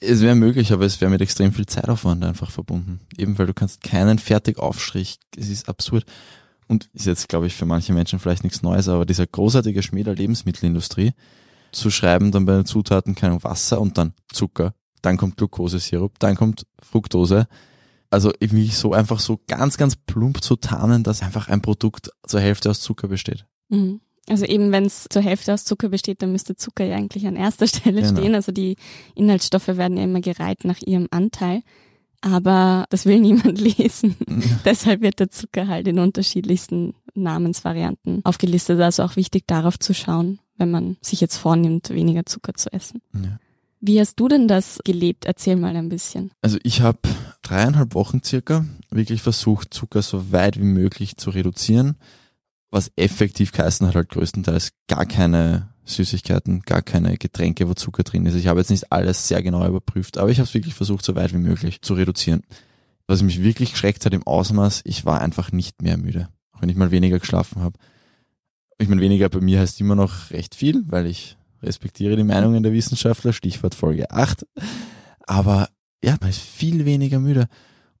Es 0.00 0.20
wäre 0.20 0.36
möglich, 0.36 0.72
aber 0.72 0.84
es 0.84 1.00
wäre 1.00 1.10
mit 1.10 1.20
extrem 1.20 1.52
viel 1.52 1.66
Zeitaufwand 1.66 2.24
einfach 2.24 2.50
verbunden. 2.50 3.00
Eben 3.16 3.36
weil 3.38 3.46
du 3.46 3.54
kannst 3.54 3.82
keinen 3.82 4.18
Fertigaufstrich, 4.18 5.18
es 5.36 5.48
ist 5.48 5.68
absurd. 5.68 6.04
Und 6.68 6.88
ist 6.92 7.06
jetzt, 7.06 7.28
glaube 7.28 7.46
ich, 7.46 7.54
für 7.54 7.64
manche 7.64 7.94
Menschen 7.94 8.18
vielleicht 8.18 8.44
nichts 8.44 8.62
Neues, 8.62 8.88
aber 8.88 9.06
dieser 9.06 9.26
großartige 9.26 9.82
Schmäh 9.82 10.02
der 10.02 10.14
Lebensmittelindustrie, 10.14 11.14
zu 11.72 11.90
schreiben 11.90 12.30
dann 12.30 12.44
bei 12.44 12.54
den 12.54 12.66
Zutaten 12.66 13.14
kein 13.14 13.42
Wasser 13.42 13.80
und 13.80 13.98
dann 13.98 14.12
Zucker, 14.32 14.74
dann 15.02 15.16
kommt 15.16 15.36
Glukosesirup, 15.36 16.18
dann 16.18 16.36
kommt 16.36 16.66
Fructose. 16.78 17.46
Also 18.10 18.32
irgendwie 18.38 18.68
so 18.68 18.92
einfach 18.92 19.20
so 19.20 19.40
ganz, 19.48 19.76
ganz 19.76 19.96
plump 19.96 20.42
zu 20.42 20.56
tarnen, 20.56 21.04
dass 21.04 21.22
einfach 21.22 21.48
ein 21.48 21.60
Produkt 21.60 22.10
zur 22.26 22.40
Hälfte 22.40 22.70
aus 22.70 22.80
Zucker 22.80 23.08
besteht. 23.08 23.46
Mhm. 23.68 24.00
Also 24.28 24.44
eben, 24.44 24.72
wenn 24.72 24.84
es 24.84 25.06
zur 25.10 25.22
Hälfte 25.22 25.54
aus 25.54 25.64
Zucker 25.64 25.88
besteht, 25.88 26.22
dann 26.22 26.32
müsste 26.32 26.56
Zucker 26.56 26.84
ja 26.84 26.96
eigentlich 26.96 27.26
an 27.26 27.36
erster 27.36 27.66
Stelle 27.68 28.02
genau. 28.02 28.20
stehen. 28.20 28.34
Also 28.34 28.52
die 28.52 28.76
Inhaltsstoffe 29.14 29.68
werden 29.68 29.96
ja 29.96 30.04
immer 30.04 30.20
gereiht 30.20 30.64
nach 30.64 30.80
ihrem 30.84 31.08
Anteil. 31.10 31.62
Aber 32.20 32.86
das 32.90 33.06
will 33.06 33.20
niemand 33.20 33.60
lesen. 33.60 34.16
Deshalb 34.64 35.00
wird 35.00 35.20
der 35.20 35.30
Zucker 35.30 35.68
halt 35.68 35.88
in 35.88 35.98
unterschiedlichsten 35.98 36.94
Namensvarianten 37.14 38.24
aufgelistet. 38.24 38.80
Also 38.80 39.02
auch 39.02 39.16
wichtig 39.16 39.44
darauf 39.46 39.78
zu 39.78 39.94
schauen, 39.94 40.40
wenn 40.56 40.70
man 40.70 40.96
sich 41.00 41.20
jetzt 41.20 41.36
vornimmt, 41.36 41.90
weniger 41.90 42.26
Zucker 42.26 42.54
zu 42.54 42.72
essen. 42.72 43.00
Ja. 43.14 43.38
Wie 43.80 44.00
hast 44.00 44.16
du 44.16 44.26
denn 44.26 44.48
das 44.48 44.80
gelebt? 44.84 45.24
Erzähl 45.24 45.54
mal 45.54 45.76
ein 45.76 45.88
bisschen. 45.88 46.32
Also 46.42 46.58
ich 46.64 46.80
habe 46.80 46.98
dreieinhalb 47.42 47.94
Wochen 47.94 48.22
circa 48.24 48.64
wirklich 48.90 49.22
versucht, 49.22 49.72
Zucker 49.72 50.02
so 50.02 50.32
weit 50.32 50.58
wie 50.58 50.64
möglich 50.64 51.16
zu 51.16 51.30
reduzieren, 51.30 51.96
was 52.70 52.90
effektiv 52.96 53.52
geheißen 53.52 53.86
hat 53.86 53.94
halt 53.94 54.10
größtenteils 54.10 54.70
gar 54.88 55.06
keine 55.06 55.70
Süßigkeiten, 55.84 56.60
gar 56.60 56.82
keine 56.82 57.16
Getränke, 57.16 57.68
wo 57.68 57.74
Zucker 57.74 58.02
drin 58.02 58.26
ist. 58.26 58.34
Ich 58.34 58.46
habe 58.46 58.60
jetzt 58.60 58.70
nicht 58.70 58.92
alles 58.92 59.26
sehr 59.26 59.42
genau 59.42 59.66
überprüft, 59.66 60.18
aber 60.18 60.30
ich 60.30 60.38
habe 60.38 60.46
es 60.46 60.54
wirklich 60.54 60.74
versucht, 60.74 61.04
so 61.04 61.14
weit 61.16 61.32
wie 61.32 61.38
möglich 61.38 61.80
zu 61.80 61.94
reduzieren. 61.94 62.42
Was 63.06 63.22
mich 63.22 63.42
wirklich 63.42 63.72
geschreckt 63.72 64.04
hat 64.04 64.12
im 64.12 64.26
Ausmaß, 64.26 64.82
ich 64.84 65.06
war 65.06 65.22
einfach 65.22 65.50
nicht 65.50 65.80
mehr 65.80 65.96
müde, 65.96 66.28
auch 66.52 66.60
wenn 66.60 66.68
ich 66.68 66.76
mal 66.76 66.90
weniger 66.90 67.18
geschlafen 67.18 67.62
habe. 67.62 67.78
Ich 68.76 68.88
meine, 68.88 69.00
weniger 69.00 69.28
bei 69.30 69.40
mir 69.40 69.60
heißt 69.60 69.80
immer 69.80 69.96
noch 69.96 70.30
recht 70.30 70.54
viel, 70.54 70.84
weil 70.86 71.06
ich 71.06 71.36
respektiere 71.62 72.16
die 72.16 72.22
Meinungen 72.22 72.62
der 72.62 72.72
Wissenschaftler, 72.72 73.32
Stichwort 73.32 73.74
Folge 73.74 74.10
8. 74.10 74.46
Aber 75.26 75.68
ja, 76.04 76.16
man 76.20 76.30
ist 76.30 76.40
viel 76.40 76.84
weniger 76.84 77.18
müde. 77.18 77.48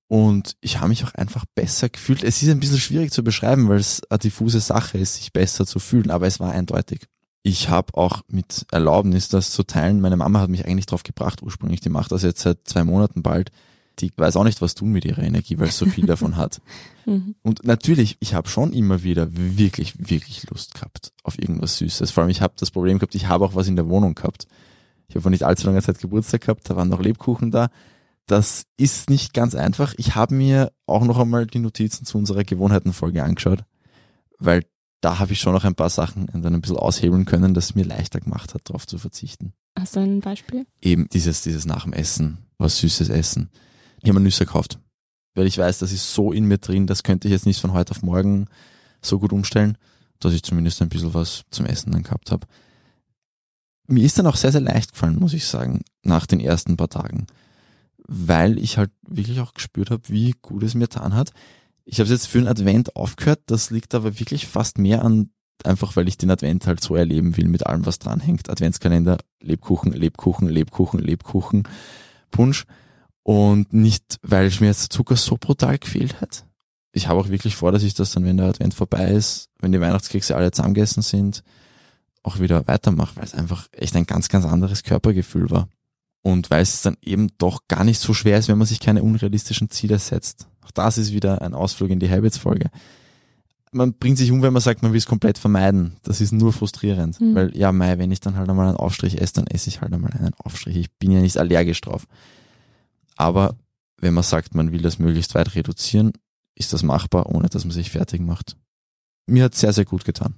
Und 0.08 0.56
ich 0.62 0.78
habe 0.78 0.88
mich 0.88 1.04
auch 1.04 1.14
einfach 1.14 1.44
besser 1.54 1.90
gefühlt. 1.90 2.24
Es 2.24 2.42
ist 2.42 2.48
ein 2.48 2.60
bisschen 2.60 2.78
schwierig 2.78 3.12
zu 3.12 3.22
beschreiben, 3.22 3.68
weil 3.68 3.78
es 3.78 4.02
eine 4.08 4.18
diffuse 4.18 4.60
Sache 4.60 4.96
ist, 4.96 5.16
sich 5.16 5.34
besser 5.34 5.66
zu 5.66 5.78
fühlen, 5.78 6.10
aber 6.10 6.26
es 6.26 6.40
war 6.40 6.50
eindeutig. 6.50 7.02
Ich 7.42 7.68
habe 7.68 7.94
auch 7.94 8.22
mit 8.28 8.66
Erlaubnis 8.72 9.28
das 9.28 9.52
zu 9.52 9.62
teilen. 9.62 10.00
Meine 10.00 10.16
Mama 10.16 10.40
hat 10.40 10.50
mich 10.50 10.66
eigentlich 10.66 10.86
drauf 10.86 11.02
gebracht, 11.02 11.42
ursprünglich. 11.42 11.80
Die 11.80 11.90
macht 11.90 12.10
das 12.10 12.22
jetzt 12.22 12.40
seit 12.40 12.58
zwei 12.64 12.84
Monaten 12.84 13.22
bald. 13.22 13.50
Die 14.00 14.10
weiß 14.16 14.36
auch 14.36 14.44
nicht, 14.44 14.60
was 14.62 14.74
tun 14.74 14.90
mit 14.90 15.04
ihrer 15.04 15.22
Energie, 15.22 15.58
weil 15.58 15.68
es 15.68 15.78
so 15.78 15.86
viel 15.86 16.06
davon 16.06 16.36
hat. 16.36 16.60
Mhm. 17.08 17.36
Und 17.40 17.64
natürlich, 17.64 18.18
ich 18.20 18.34
habe 18.34 18.50
schon 18.50 18.74
immer 18.74 19.02
wieder 19.02 19.28
wirklich, 19.32 19.94
wirklich 20.10 20.42
Lust 20.50 20.74
gehabt 20.74 21.14
auf 21.22 21.38
irgendwas 21.38 21.78
Süßes. 21.78 22.10
Vor 22.10 22.22
allem, 22.22 22.28
ich 22.28 22.42
habe 22.42 22.52
das 22.58 22.70
Problem 22.70 22.98
gehabt, 22.98 23.14
ich 23.14 23.28
habe 23.28 23.46
auch 23.46 23.54
was 23.54 23.66
in 23.66 23.76
der 23.76 23.88
Wohnung 23.88 24.14
gehabt. 24.14 24.46
Ich 25.08 25.14
habe 25.14 25.22
vor 25.22 25.30
nicht 25.30 25.44
allzu 25.44 25.66
langer 25.66 25.80
Zeit 25.80 26.00
Geburtstag 26.00 26.42
gehabt, 26.42 26.68
da 26.68 26.76
waren 26.76 26.90
noch 26.90 27.00
Lebkuchen 27.00 27.50
da. 27.50 27.70
Das 28.28 28.66
ist 28.76 29.08
nicht 29.08 29.32
ganz 29.32 29.54
einfach. 29.54 29.94
Ich 29.96 30.14
habe 30.14 30.34
mir 30.34 30.70
auch 30.86 31.02
noch 31.02 31.18
einmal 31.18 31.46
die 31.46 31.60
Notizen 31.60 32.04
zu 32.04 32.18
unserer 32.18 32.44
Gewohnheitenfolge 32.44 33.24
angeschaut, 33.24 33.64
weil 34.38 34.64
da 35.00 35.18
habe 35.18 35.32
ich 35.32 35.40
schon 35.40 35.54
noch 35.54 35.64
ein 35.64 35.74
paar 35.74 35.88
Sachen 35.88 36.26
dann 36.26 36.54
ein 36.54 36.60
bisschen 36.60 36.76
aushebeln 36.76 37.24
können, 37.24 37.54
das 37.54 37.74
mir 37.74 37.84
leichter 37.84 38.20
gemacht 38.20 38.52
hat, 38.52 38.68
darauf 38.68 38.86
zu 38.86 38.98
verzichten. 38.98 39.54
Hast 39.78 39.96
du 39.96 40.00
ein 40.00 40.20
Beispiel? 40.20 40.66
Eben 40.82 41.08
dieses, 41.08 41.40
dieses 41.40 41.64
nach 41.64 41.84
dem 41.84 41.94
Essen, 41.94 42.38
was 42.58 42.78
Süßes 42.78 43.08
essen. 43.08 43.50
Ich 44.02 44.10
habe 44.10 44.18
mir 44.18 44.24
Nüsse 44.24 44.44
gekauft, 44.44 44.78
weil 45.34 45.46
ich 45.46 45.56
weiß, 45.56 45.78
das 45.78 45.92
ist 45.92 46.12
so 46.12 46.30
in 46.30 46.44
mir 46.44 46.58
drin, 46.58 46.86
das 46.86 47.04
könnte 47.04 47.28
ich 47.28 47.32
jetzt 47.32 47.46
nicht 47.46 47.60
von 47.60 47.72
heute 47.72 47.92
auf 47.92 48.02
morgen 48.02 48.46
so 49.00 49.18
gut 49.18 49.32
umstellen, 49.32 49.78
dass 50.20 50.34
ich 50.34 50.42
zumindest 50.42 50.82
ein 50.82 50.90
bisschen 50.90 51.14
was 51.14 51.44
zum 51.50 51.64
Essen 51.64 51.92
dann 51.92 52.02
gehabt 52.02 52.30
habe. 52.30 52.46
Mir 53.86 54.04
ist 54.04 54.18
dann 54.18 54.26
auch 54.26 54.36
sehr, 54.36 54.52
sehr 54.52 54.60
leicht 54.60 54.92
gefallen, 54.92 55.18
muss 55.18 55.32
ich 55.32 55.46
sagen, 55.46 55.80
nach 56.02 56.26
den 56.26 56.40
ersten 56.40 56.76
paar 56.76 56.90
Tagen, 56.90 57.26
weil 58.08 58.58
ich 58.58 58.78
halt 58.78 58.90
wirklich 59.06 59.38
auch 59.40 59.54
gespürt 59.54 59.90
habe, 59.90 60.02
wie 60.08 60.34
gut 60.42 60.62
es 60.62 60.74
mir 60.74 60.88
getan 60.88 61.14
hat. 61.14 61.30
Ich 61.84 62.00
habe 62.00 62.10
jetzt 62.10 62.26
für 62.26 62.38
den 62.38 62.48
Advent 62.48 62.96
aufgehört, 62.96 63.40
das 63.46 63.70
liegt 63.70 63.94
aber 63.94 64.18
wirklich 64.18 64.46
fast 64.46 64.78
mehr 64.78 65.04
an, 65.04 65.30
einfach 65.64 65.94
weil 65.94 66.08
ich 66.08 66.16
den 66.16 66.30
Advent 66.30 66.66
halt 66.66 66.82
so 66.82 66.96
erleben 66.96 67.36
will 67.36 67.48
mit 67.48 67.66
allem, 67.66 67.86
was 67.86 67.98
dranhängt. 67.98 68.50
Adventskalender, 68.50 69.18
Lebkuchen, 69.40 69.92
Lebkuchen, 69.92 70.48
Lebkuchen, 70.48 71.00
Lebkuchen, 71.00 71.68
Punsch. 72.30 72.64
Und 73.22 73.72
nicht, 73.74 74.18
weil 74.22 74.50
mir 74.60 74.68
jetzt 74.68 74.92
Zucker 74.92 75.16
so 75.16 75.36
brutal 75.38 75.78
gefehlt 75.78 76.20
hat. 76.20 76.46
Ich 76.92 77.08
habe 77.08 77.20
auch 77.20 77.28
wirklich 77.28 77.56
vor, 77.56 77.72
dass 77.72 77.82
ich 77.82 77.92
das 77.92 78.12
dann, 78.12 78.24
wenn 78.24 78.38
der 78.38 78.46
Advent 78.46 78.72
vorbei 78.72 79.10
ist, 79.10 79.50
wenn 79.60 79.72
die 79.72 79.80
Weihnachtskekse 79.80 80.34
alle 80.34 80.50
zusammengegessen 80.50 81.02
sind, 81.02 81.42
auch 82.22 82.40
wieder 82.40 82.66
weitermache, 82.66 83.16
weil 83.16 83.24
es 83.24 83.34
einfach 83.34 83.68
echt 83.72 83.94
ein 83.96 84.06
ganz, 84.06 84.30
ganz 84.30 84.46
anderes 84.46 84.82
Körpergefühl 84.82 85.50
war. 85.50 85.68
Und 86.28 86.50
weil 86.50 86.60
es 86.60 86.82
dann 86.82 86.98
eben 87.00 87.28
doch 87.38 87.68
gar 87.68 87.84
nicht 87.84 88.00
so 88.00 88.12
schwer 88.12 88.38
ist, 88.38 88.48
wenn 88.48 88.58
man 88.58 88.66
sich 88.66 88.80
keine 88.80 89.02
unrealistischen 89.02 89.70
Ziele 89.70 89.98
setzt. 89.98 90.46
Auch 90.60 90.70
das 90.70 90.98
ist 90.98 91.14
wieder 91.14 91.40
ein 91.40 91.54
Ausflug 91.54 91.88
in 91.88 92.00
die 92.00 92.10
Habits-Folge. 92.10 92.68
Man 93.72 93.94
bringt 93.94 94.18
sich 94.18 94.30
um, 94.30 94.42
wenn 94.42 94.52
man 94.52 94.60
sagt, 94.60 94.82
man 94.82 94.92
will 94.92 94.98
es 94.98 95.06
komplett 95.06 95.38
vermeiden. 95.38 95.96
Das 96.02 96.20
ist 96.20 96.32
nur 96.32 96.52
frustrierend. 96.52 97.18
Mhm. 97.18 97.34
Weil, 97.34 97.56
ja, 97.56 97.72
Mai, 97.72 97.96
wenn 97.96 98.12
ich 98.12 98.20
dann 98.20 98.36
halt 98.36 98.46
einmal 98.50 98.68
einen 98.68 98.76
Aufstrich 98.76 99.18
esse, 99.18 99.32
dann 99.34 99.46
esse 99.46 99.70
ich 99.70 99.80
halt 99.80 99.90
einmal 99.90 100.12
einen 100.12 100.34
Aufstrich. 100.34 100.76
Ich 100.76 100.92
bin 100.98 101.12
ja 101.12 101.20
nicht 101.20 101.38
allergisch 101.38 101.80
drauf. 101.80 102.06
Aber 103.16 103.56
wenn 103.96 104.12
man 104.12 104.22
sagt, 104.22 104.54
man 104.54 104.70
will 104.70 104.82
das 104.82 104.98
möglichst 104.98 105.34
weit 105.34 105.54
reduzieren, 105.54 106.12
ist 106.54 106.74
das 106.74 106.82
machbar, 106.82 107.24
ohne 107.34 107.48
dass 107.48 107.64
man 107.64 107.72
sich 107.72 107.90
fertig 107.90 108.20
macht. 108.20 108.54
Mir 109.26 109.44
hat 109.44 109.54
sehr, 109.54 109.72
sehr 109.72 109.86
gut 109.86 110.04
getan. 110.04 110.34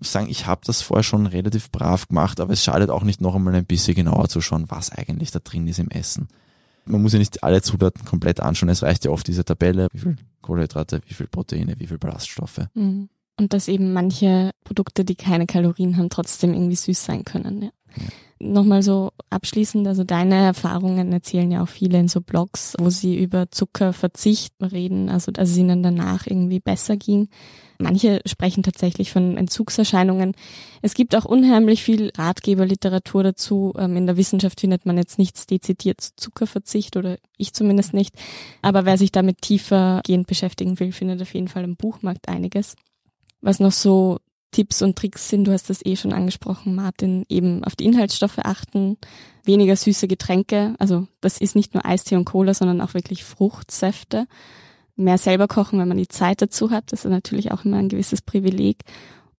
Sagen, 0.00 0.28
ich 0.28 0.46
habe 0.46 0.60
das 0.64 0.82
vorher 0.82 1.02
schon 1.02 1.26
relativ 1.26 1.70
brav 1.70 2.08
gemacht, 2.08 2.40
aber 2.40 2.52
es 2.52 2.62
schadet 2.62 2.90
auch 2.90 3.02
nicht 3.02 3.20
noch 3.20 3.34
einmal 3.34 3.54
ein 3.54 3.64
bisschen 3.64 3.94
genauer 3.94 4.28
zu 4.28 4.40
schauen, 4.40 4.66
was 4.68 4.90
eigentlich 4.90 5.30
da 5.30 5.38
drin 5.38 5.66
ist 5.66 5.78
im 5.78 5.88
Essen 5.90 6.28
man 6.86 7.02
muss 7.02 7.12
ja 7.12 7.18
nicht 7.18 7.42
alle 7.42 7.62
Zutaten 7.62 8.04
komplett 8.04 8.40
anschauen. 8.40 8.68
Es 8.68 8.82
reicht 8.82 9.04
ja 9.04 9.10
oft 9.10 9.26
diese 9.26 9.44
Tabelle, 9.44 9.88
wie 9.92 9.98
viel 9.98 10.16
Kohlenhydrate, 10.40 11.00
wie 11.06 11.14
viel 11.14 11.26
Proteine, 11.26 11.74
wie 11.78 11.86
viel 11.86 11.98
Ballaststoffe. 11.98 12.60
Mhm. 12.74 13.08
Und 13.38 13.52
dass 13.52 13.68
eben 13.68 13.92
manche 13.92 14.52
Produkte, 14.64 15.04
die 15.04 15.14
keine 15.14 15.46
Kalorien 15.46 15.96
haben, 15.96 16.08
trotzdem 16.08 16.54
irgendwie 16.54 16.76
süß 16.76 17.04
sein 17.04 17.24
können. 17.24 17.62
Ja. 17.62 17.70
ja. 17.96 18.04
Nochmal 18.38 18.82
so 18.82 19.12
abschließend, 19.30 19.88
also 19.88 20.04
deine 20.04 20.34
Erfahrungen 20.34 21.10
erzählen 21.10 21.50
ja 21.50 21.62
auch 21.62 21.68
viele 21.68 21.98
in 21.98 22.08
so 22.08 22.20
Blogs, 22.20 22.74
wo 22.78 22.90
sie 22.90 23.16
über 23.16 23.50
Zuckerverzicht 23.50 24.52
reden, 24.60 25.08
also 25.08 25.32
dass 25.32 25.50
es 25.50 25.56
ihnen 25.56 25.82
danach 25.82 26.26
irgendwie 26.26 26.60
besser 26.60 26.98
ging. 26.98 27.28
Manche 27.78 28.20
sprechen 28.26 28.62
tatsächlich 28.62 29.10
von 29.10 29.36
Entzugserscheinungen. 29.36 30.34
Es 30.82 30.94
gibt 30.94 31.14
auch 31.16 31.24
unheimlich 31.24 31.82
viel 31.82 32.10
Ratgeberliteratur 32.16 33.22
dazu. 33.22 33.74
Ähm, 33.78 33.96
in 33.96 34.06
der 34.06 34.16
Wissenschaft 34.16 34.60
findet 34.60 34.86
man 34.86 34.96
jetzt 34.96 35.18
nichts 35.18 35.46
dezidiert 35.46 36.00
zu 36.00 36.10
Zuckerverzicht 36.16 36.96
oder 36.96 37.18
ich 37.36 37.52
zumindest 37.52 37.94
nicht. 37.94 38.14
Aber 38.62 38.84
wer 38.84 38.98
sich 38.98 39.12
damit 39.12 39.42
tiefergehend 39.42 40.26
beschäftigen 40.26 40.78
will, 40.80 40.92
findet 40.92 41.20
auf 41.22 41.34
jeden 41.34 41.48
Fall 41.48 41.64
im 41.64 41.76
Buchmarkt 41.76 42.28
einiges. 42.28 42.76
Was 43.40 43.60
noch 43.60 43.72
so 43.72 44.18
Tipps 44.50 44.82
und 44.82 44.96
Tricks 44.96 45.28
sind, 45.28 45.44
du 45.44 45.52
hast 45.52 45.68
das 45.70 45.84
eh 45.84 45.96
schon 45.96 46.12
angesprochen, 46.12 46.74
Martin, 46.74 47.26
eben 47.28 47.64
auf 47.64 47.76
die 47.76 47.84
Inhaltsstoffe 47.84 48.38
achten, 48.38 48.96
weniger 49.44 49.76
süße 49.76 50.08
Getränke, 50.08 50.74
also 50.78 51.06
das 51.20 51.38
ist 51.38 51.56
nicht 51.56 51.74
nur 51.74 51.84
Eistee 51.84 52.16
und 52.16 52.24
Cola, 52.24 52.54
sondern 52.54 52.80
auch 52.80 52.94
wirklich 52.94 53.24
Fruchtsäfte 53.24 54.26
mehr 54.96 55.18
selber 55.18 55.46
kochen, 55.46 55.78
wenn 55.78 55.88
man 55.88 55.98
die 55.98 56.08
Zeit 56.08 56.42
dazu 56.42 56.70
hat. 56.70 56.90
Das 56.92 57.04
ist 57.04 57.10
natürlich 57.10 57.52
auch 57.52 57.64
immer 57.64 57.76
ein 57.76 57.88
gewisses 57.88 58.22
Privileg. 58.22 58.82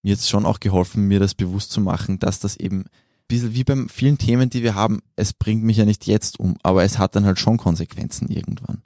Mir 0.04 0.14
hat 0.14 0.22
schon 0.22 0.46
auch 0.46 0.60
geholfen, 0.60 1.08
mir 1.08 1.20
das 1.20 1.34
bewusst 1.34 1.72
zu 1.72 1.82
machen, 1.82 2.20
dass 2.20 2.40
das 2.40 2.56
eben 2.56 2.82
ein 2.82 2.90
bisschen 3.28 3.56
wie 3.56 3.64
bei 3.64 3.76
vielen 3.90 4.18
Themen, 4.18 4.50
die 4.50 4.64
wir 4.64 4.76
haben, 4.76 5.02
es 5.16 5.34
bringt 5.34 5.64
mich 5.64 5.78
ja 5.78 5.86
nicht 5.86 6.06
jetzt 6.06 6.40
um, 6.40 6.56
aber 6.64 6.84
es 6.84 6.98
hat 6.98 7.16
dann 7.16 7.26
halt 7.26 7.40
schon 7.40 7.58
Konsequenzen 7.58 8.30
irgendwann. 8.30 8.84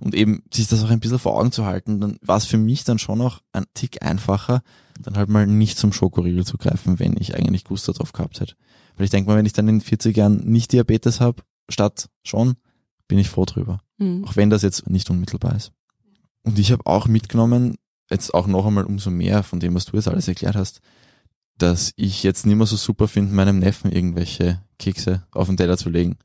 Und 0.00 0.14
eben 0.14 0.42
sich 0.52 0.68
das 0.68 0.82
auch 0.84 0.90
ein 0.90 1.00
bisschen 1.00 1.18
vor 1.18 1.38
Augen 1.38 1.52
zu 1.52 1.66
halten, 1.66 2.00
dann 2.00 2.18
war 2.22 2.36
es 2.36 2.46
für 2.46 2.56
mich 2.56 2.84
dann 2.84 2.98
schon 2.98 3.20
auch 3.20 3.40
ein 3.52 3.64
Tick 3.74 4.02
einfacher, 4.02 4.62
dann 5.00 5.16
halt 5.16 5.28
mal 5.28 5.46
nicht 5.46 5.78
zum 5.78 5.92
Schokoriegel 5.92 6.44
zu 6.44 6.58
greifen, 6.58 6.98
wenn 6.98 7.16
ich 7.18 7.34
eigentlich 7.34 7.64
Gusto 7.64 7.92
drauf 7.92 8.12
gehabt 8.12 8.40
hätte. 8.40 8.54
Weil 8.96 9.04
ich 9.04 9.10
denke 9.10 9.30
mal, 9.30 9.36
wenn 9.36 9.46
ich 9.46 9.52
dann 9.52 9.68
in 9.68 9.80
40 9.80 10.16
Jahren 10.16 10.44
nicht 10.44 10.72
Diabetes 10.72 11.20
habe, 11.20 11.42
statt 11.68 12.08
schon, 12.22 12.54
bin 13.08 13.18
ich 13.18 13.28
froh 13.28 13.44
drüber. 13.44 13.80
Mhm. 13.98 14.24
Auch 14.24 14.36
wenn 14.36 14.50
das 14.50 14.62
jetzt 14.62 14.88
nicht 14.88 15.10
unmittelbar 15.10 15.56
ist. 15.56 15.72
Und 16.42 16.58
ich 16.58 16.72
habe 16.72 16.86
auch 16.86 17.06
mitgenommen, 17.06 17.76
jetzt 18.10 18.34
auch 18.34 18.46
noch 18.46 18.66
einmal 18.66 18.84
umso 18.84 19.10
mehr 19.10 19.42
von 19.42 19.60
dem, 19.60 19.74
was 19.74 19.86
du 19.86 19.96
jetzt 19.96 20.08
alles 20.08 20.28
erklärt 20.28 20.56
hast, 20.56 20.80
dass 21.58 21.92
ich 21.96 22.22
jetzt 22.22 22.46
nicht 22.46 22.56
mehr 22.56 22.66
so 22.66 22.76
super 22.76 23.08
finde, 23.08 23.34
meinem 23.34 23.58
Neffen 23.58 23.90
irgendwelche 23.90 24.60
Kekse 24.78 25.22
auf 25.30 25.46
den 25.46 25.56
Teller 25.56 25.76
zu 25.76 25.88
legen 25.88 26.16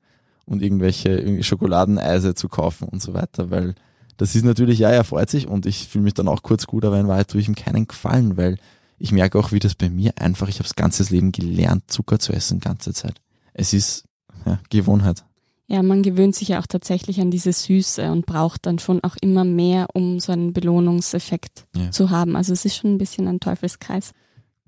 und 0.45 0.61
irgendwelche 0.61 1.43
Schokoladeneise 1.43 2.33
zu 2.33 2.49
kaufen 2.49 2.87
und 2.87 3.01
so 3.01 3.13
weiter, 3.13 3.51
weil 3.51 3.75
das 4.19 4.35
ist 4.35 4.43
natürlich, 4.43 4.79
ja, 4.79 4.89
er 4.89 5.05
freut 5.05 5.29
sich 5.29 5.47
und 5.47 5.65
ich 5.65 5.87
fühle 5.87 6.03
mich 6.03 6.13
dann 6.13 6.27
auch 6.27 6.43
kurz 6.43 6.67
gut, 6.67 6.83
aber 6.83 6.99
in 6.99 7.07
Wahrheit 7.07 7.29
tue 7.29 7.39
ich 7.39 7.47
ihm 7.47 7.55
keinen 7.55 7.87
Gefallen, 7.87 8.35
weil 8.35 8.57
ich 8.97 9.13
merke 9.13 9.39
auch, 9.39 9.53
wie 9.53 9.59
das 9.59 9.75
bei 9.75 9.89
mir 9.89 10.11
einfach, 10.19 10.49
ich 10.49 10.55
habe 10.55 10.65
das 10.65 10.75
ganze 10.75 11.03
Leben 11.03 11.31
gelernt, 11.31 11.83
Zucker 11.87 12.19
zu 12.19 12.33
essen, 12.33 12.59
ganze 12.59 12.93
Zeit. 12.93 13.21
Es 13.53 13.71
ist 13.71 14.03
ja, 14.45 14.59
Gewohnheit. 14.69 15.23
Ja, 15.67 15.81
man 15.83 16.03
gewöhnt 16.03 16.35
sich 16.35 16.49
ja 16.49 16.59
auch 16.59 16.67
tatsächlich 16.67 17.21
an 17.21 17.31
diese 17.31 17.53
Süße 17.53 18.11
und 18.11 18.25
braucht 18.25 18.65
dann 18.65 18.77
schon 18.77 19.01
auch 19.05 19.15
immer 19.21 19.45
mehr, 19.45 19.87
um 19.93 20.19
so 20.19 20.33
einen 20.33 20.51
Belohnungseffekt 20.51 21.65
ja. 21.77 21.89
zu 21.91 22.09
haben. 22.09 22.35
Also 22.35 22.51
es 22.51 22.65
ist 22.65 22.75
schon 22.75 22.95
ein 22.95 22.97
bisschen 22.97 23.25
ein 23.25 23.39
Teufelskreis. 23.39 24.11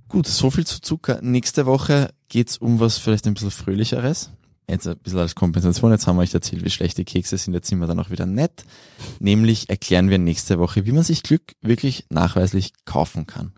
Gut, 0.08 0.28
so 0.28 0.50
viel 0.50 0.66
zu 0.66 0.80
Zucker. 0.80 1.20
Nächste 1.22 1.66
Woche 1.66 2.14
geht's 2.30 2.58
um 2.58 2.80
was 2.80 2.98
vielleicht 2.98 3.28
ein 3.28 3.34
bisschen 3.34 3.52
fröhlicheres. 3.52 4.32
Jetzt 4.70 4.88
ein 4.88 4.98
bisschen 4.98 5.20
als 5.20 5.36
Kompensation. 5.36 5.92
Jetzt 5.92 6.08
haben 6.08 6.16
wir 6.16 6.22
euch 6.22 6.34
erzählt, 6.34 6.64
wie 6.64 6.70
schlechte 6.70 7.04
Kekse 7.04 7.38
sind. 7.38 7.54
Jetzt 7.54 7.68
sind 7.68 7.80
wir 7.80 7.88
dann 7.88 8.00
auch 8.00 8.10
wieder 8.10 8.26
nett. 8.26 8.64
Nämlich 9.20 9.70
erklären 9.70 10.10
wir 10.10 10.18
nächste 10.18 10.60
Woche, 10.60 10.86
wie 10.86 10.92
man 10.92 11.04
sich 11.04 11.24
Glück 11.24 11.56
wirklich 11.62 12.06
nachweislich 12.10 12.74
kaufen 12.86 13.28
kann. 13.28 13.54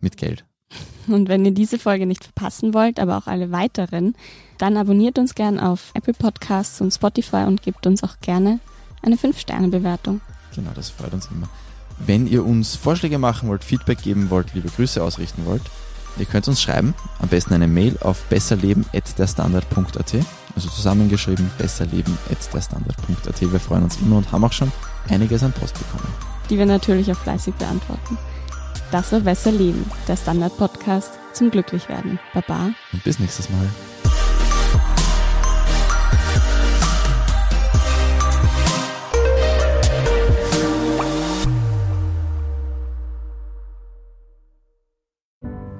Mit 0.00 0.16
Geld. 0.16 0.44
Und 1.06 1.28
wenn 1.28 1.44
ihr 1.44 1.52
diese 1.52 1.78
Folge 1.78 2.06
nicht 2.06 2.24
verpassen 2.24 2.74
wollt, 2.74 2.98
aber 2.98 3.16
auch 3.18 3.26
alle 3.26 3.52
weiteren, 3.52 4.14
dann 4.58 4.76
abonniert 4.76 5.18
uns 5.18 5.34
gern 5.34 5.58
auf 5.58 5.90
Apple 5.94 6.14
Podcasts 6.14 6.80
und 6.80 6.92
Spotify 6.92 7.44
und 7.46 7.62
gebt 7.62 7.86
uns 7.86 8.02
auch 8.02 8.20
gerne 8.20 8.60
eine 9.02 9.16
5-Sterne-Bewertung. 9.16 10.20
Genau, 10.54 10.70
das 10.74 10.90
freut 10.90 11.12
uns 11.12 11.28
immer. 11.30 11.48
Wenn 11.98 12.26
ihr 12.26 12.44
uns 12.44 12.74
Vorschläge 12.74 13.18
machen 13.18 13.48
wollt, 13.48 13.64
Feedback 13.64 14.02
geben 14.02 14.30
wollt, 14.30 14.54
liebe 14.54 14.68
Grüße 14.68 15.02
ausrichten 15.02 15.46
wollt, 15.46 15.62
ihr 16.18 16.26
könnt 16.26 16.48
uns 16.48 16.62
schreiben, 16.62 16.94
am 17.20 17.28
besten 17.28 17.54
eine 17.54 17.68
Mail 17.68 17.96
auf 18.00 18.22
besserleben.derstandard.at, 18.24 20.14
also 20.54 20.68
zusammengeschrieben 20.68 21.50
besserleben.derstandard.at. 21.58 23.40
Wir 23.40 23.60
freuen 23.60 23.84
uns 23.84 23.98
immer 24.00 24.18
und 24.18 24.32
haben 24.32 24.44
auch 24.44 24.52
schon 24.52 24.72
einiges 25.08 25.42
an 25.42 25.52
Post 25.52 25.78
bekommen. 25.78 26.12
Die 26.50 26.58
wir 26.58 26.66
natürlich 26.66 27.10
auch 27.10 27.18
fleißig 27.18 27.54
beantworten. 27.54 28.18
Das 28.90 29.12
war 29.12 29.20
Besser 29.20 29.50
Leben, 29.50 29.90
der 30.06 30.16
Standard-Podcast 30.16 31.10
zum 31.32 31.50
Glücklichwerden. 31.50 32.18
Baba. 32.32 32.70
Und 32.92 33.02
bis 33.02 33.18
nächstes 33.18 33.50
Mal. 33.50 33.66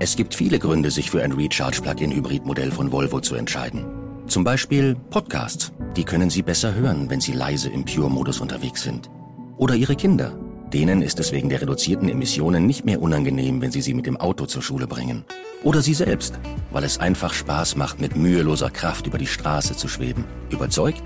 Es 0.04 0.16
gibt 0.16 0.34
viele 0.34 0.58
Gründe, 0.58 0.90
sich 0.90 1.10
für 1.10 1.22
ein 1.22 1.32
Recharge-Plug-in-Hybrid-Modell 1.32 2.70
von 2.70 2.92
Volvo 2.92 3.20
zu 3.20 3.36
entscheiden. 3.36 3.86
Zum 4.26 4.44
Beispiel 4.44 4.96
Podcasts. 5.08 5.72
Die 5.96 6.04
können 6.04 6.28
Sie 6.28 6.42
besser 6.42 6.74
hören, 6.74 7.08
wenn 7.08 7.22
Sie 7.22 7.32
leise 7.32 7.70
im 7.70 7.86
Pure-Modus 7.86 8.42
unterwegs 8.42 8.82
sind. 8.82 9.08
Oder 9.56 9.76
Ihre 9.76 9.96
Kinder. 9.96 10.38
Denen 10.74 11.00
ist 11.00 11.20
es 11.20 11.32
wegen 11.32 11.48
der 11.48 11.62
reduzierten 11.62 12.10
Emissionen 12.10 12.66
nicht 12.66 12.84
mehr 12.84 13.00
unangenehm, 13.00 13.62
wenn 13.62 13.70
Sie 13.70 13.80
sie 13.80 13.94
mit 13.94 14.04
dem 14.04 14.18
Auto 14.18 14.44
zur 14.44 14.60
Schule 14.60 14.86
bringen. 14.86 15.24
Oder 15.62 15.80
Sie 15.80 15.94
selbst, 15.94 16.38
weil 16.70 16.84
es 16.84 16.98
einfach 16.98 17.32
Spaß 17.32 17.76
macht, 17.76 17.98
mit 17.98 18.14
müheloser 18.14 18.68
Kraft 18.68 19.06
über 19.06 19.16
die 19.16 19.26
Straße 19.26 19.74
zu 19.74 19.88
schweben. 19.88 20.26
Überzeugt? 20.50 21.02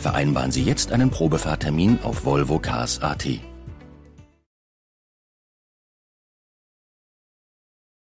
Vereinbaren 0.00 0.50
Sie 0.50 0.64
jetzt 0.64 0.90
einen 0.90 1.10
Probefahrtermin 1.10 2.00
auf 2.02 2.24
Volvo 2.24 2.58
Cars 2.58 3.00
AT. 3.02 3.24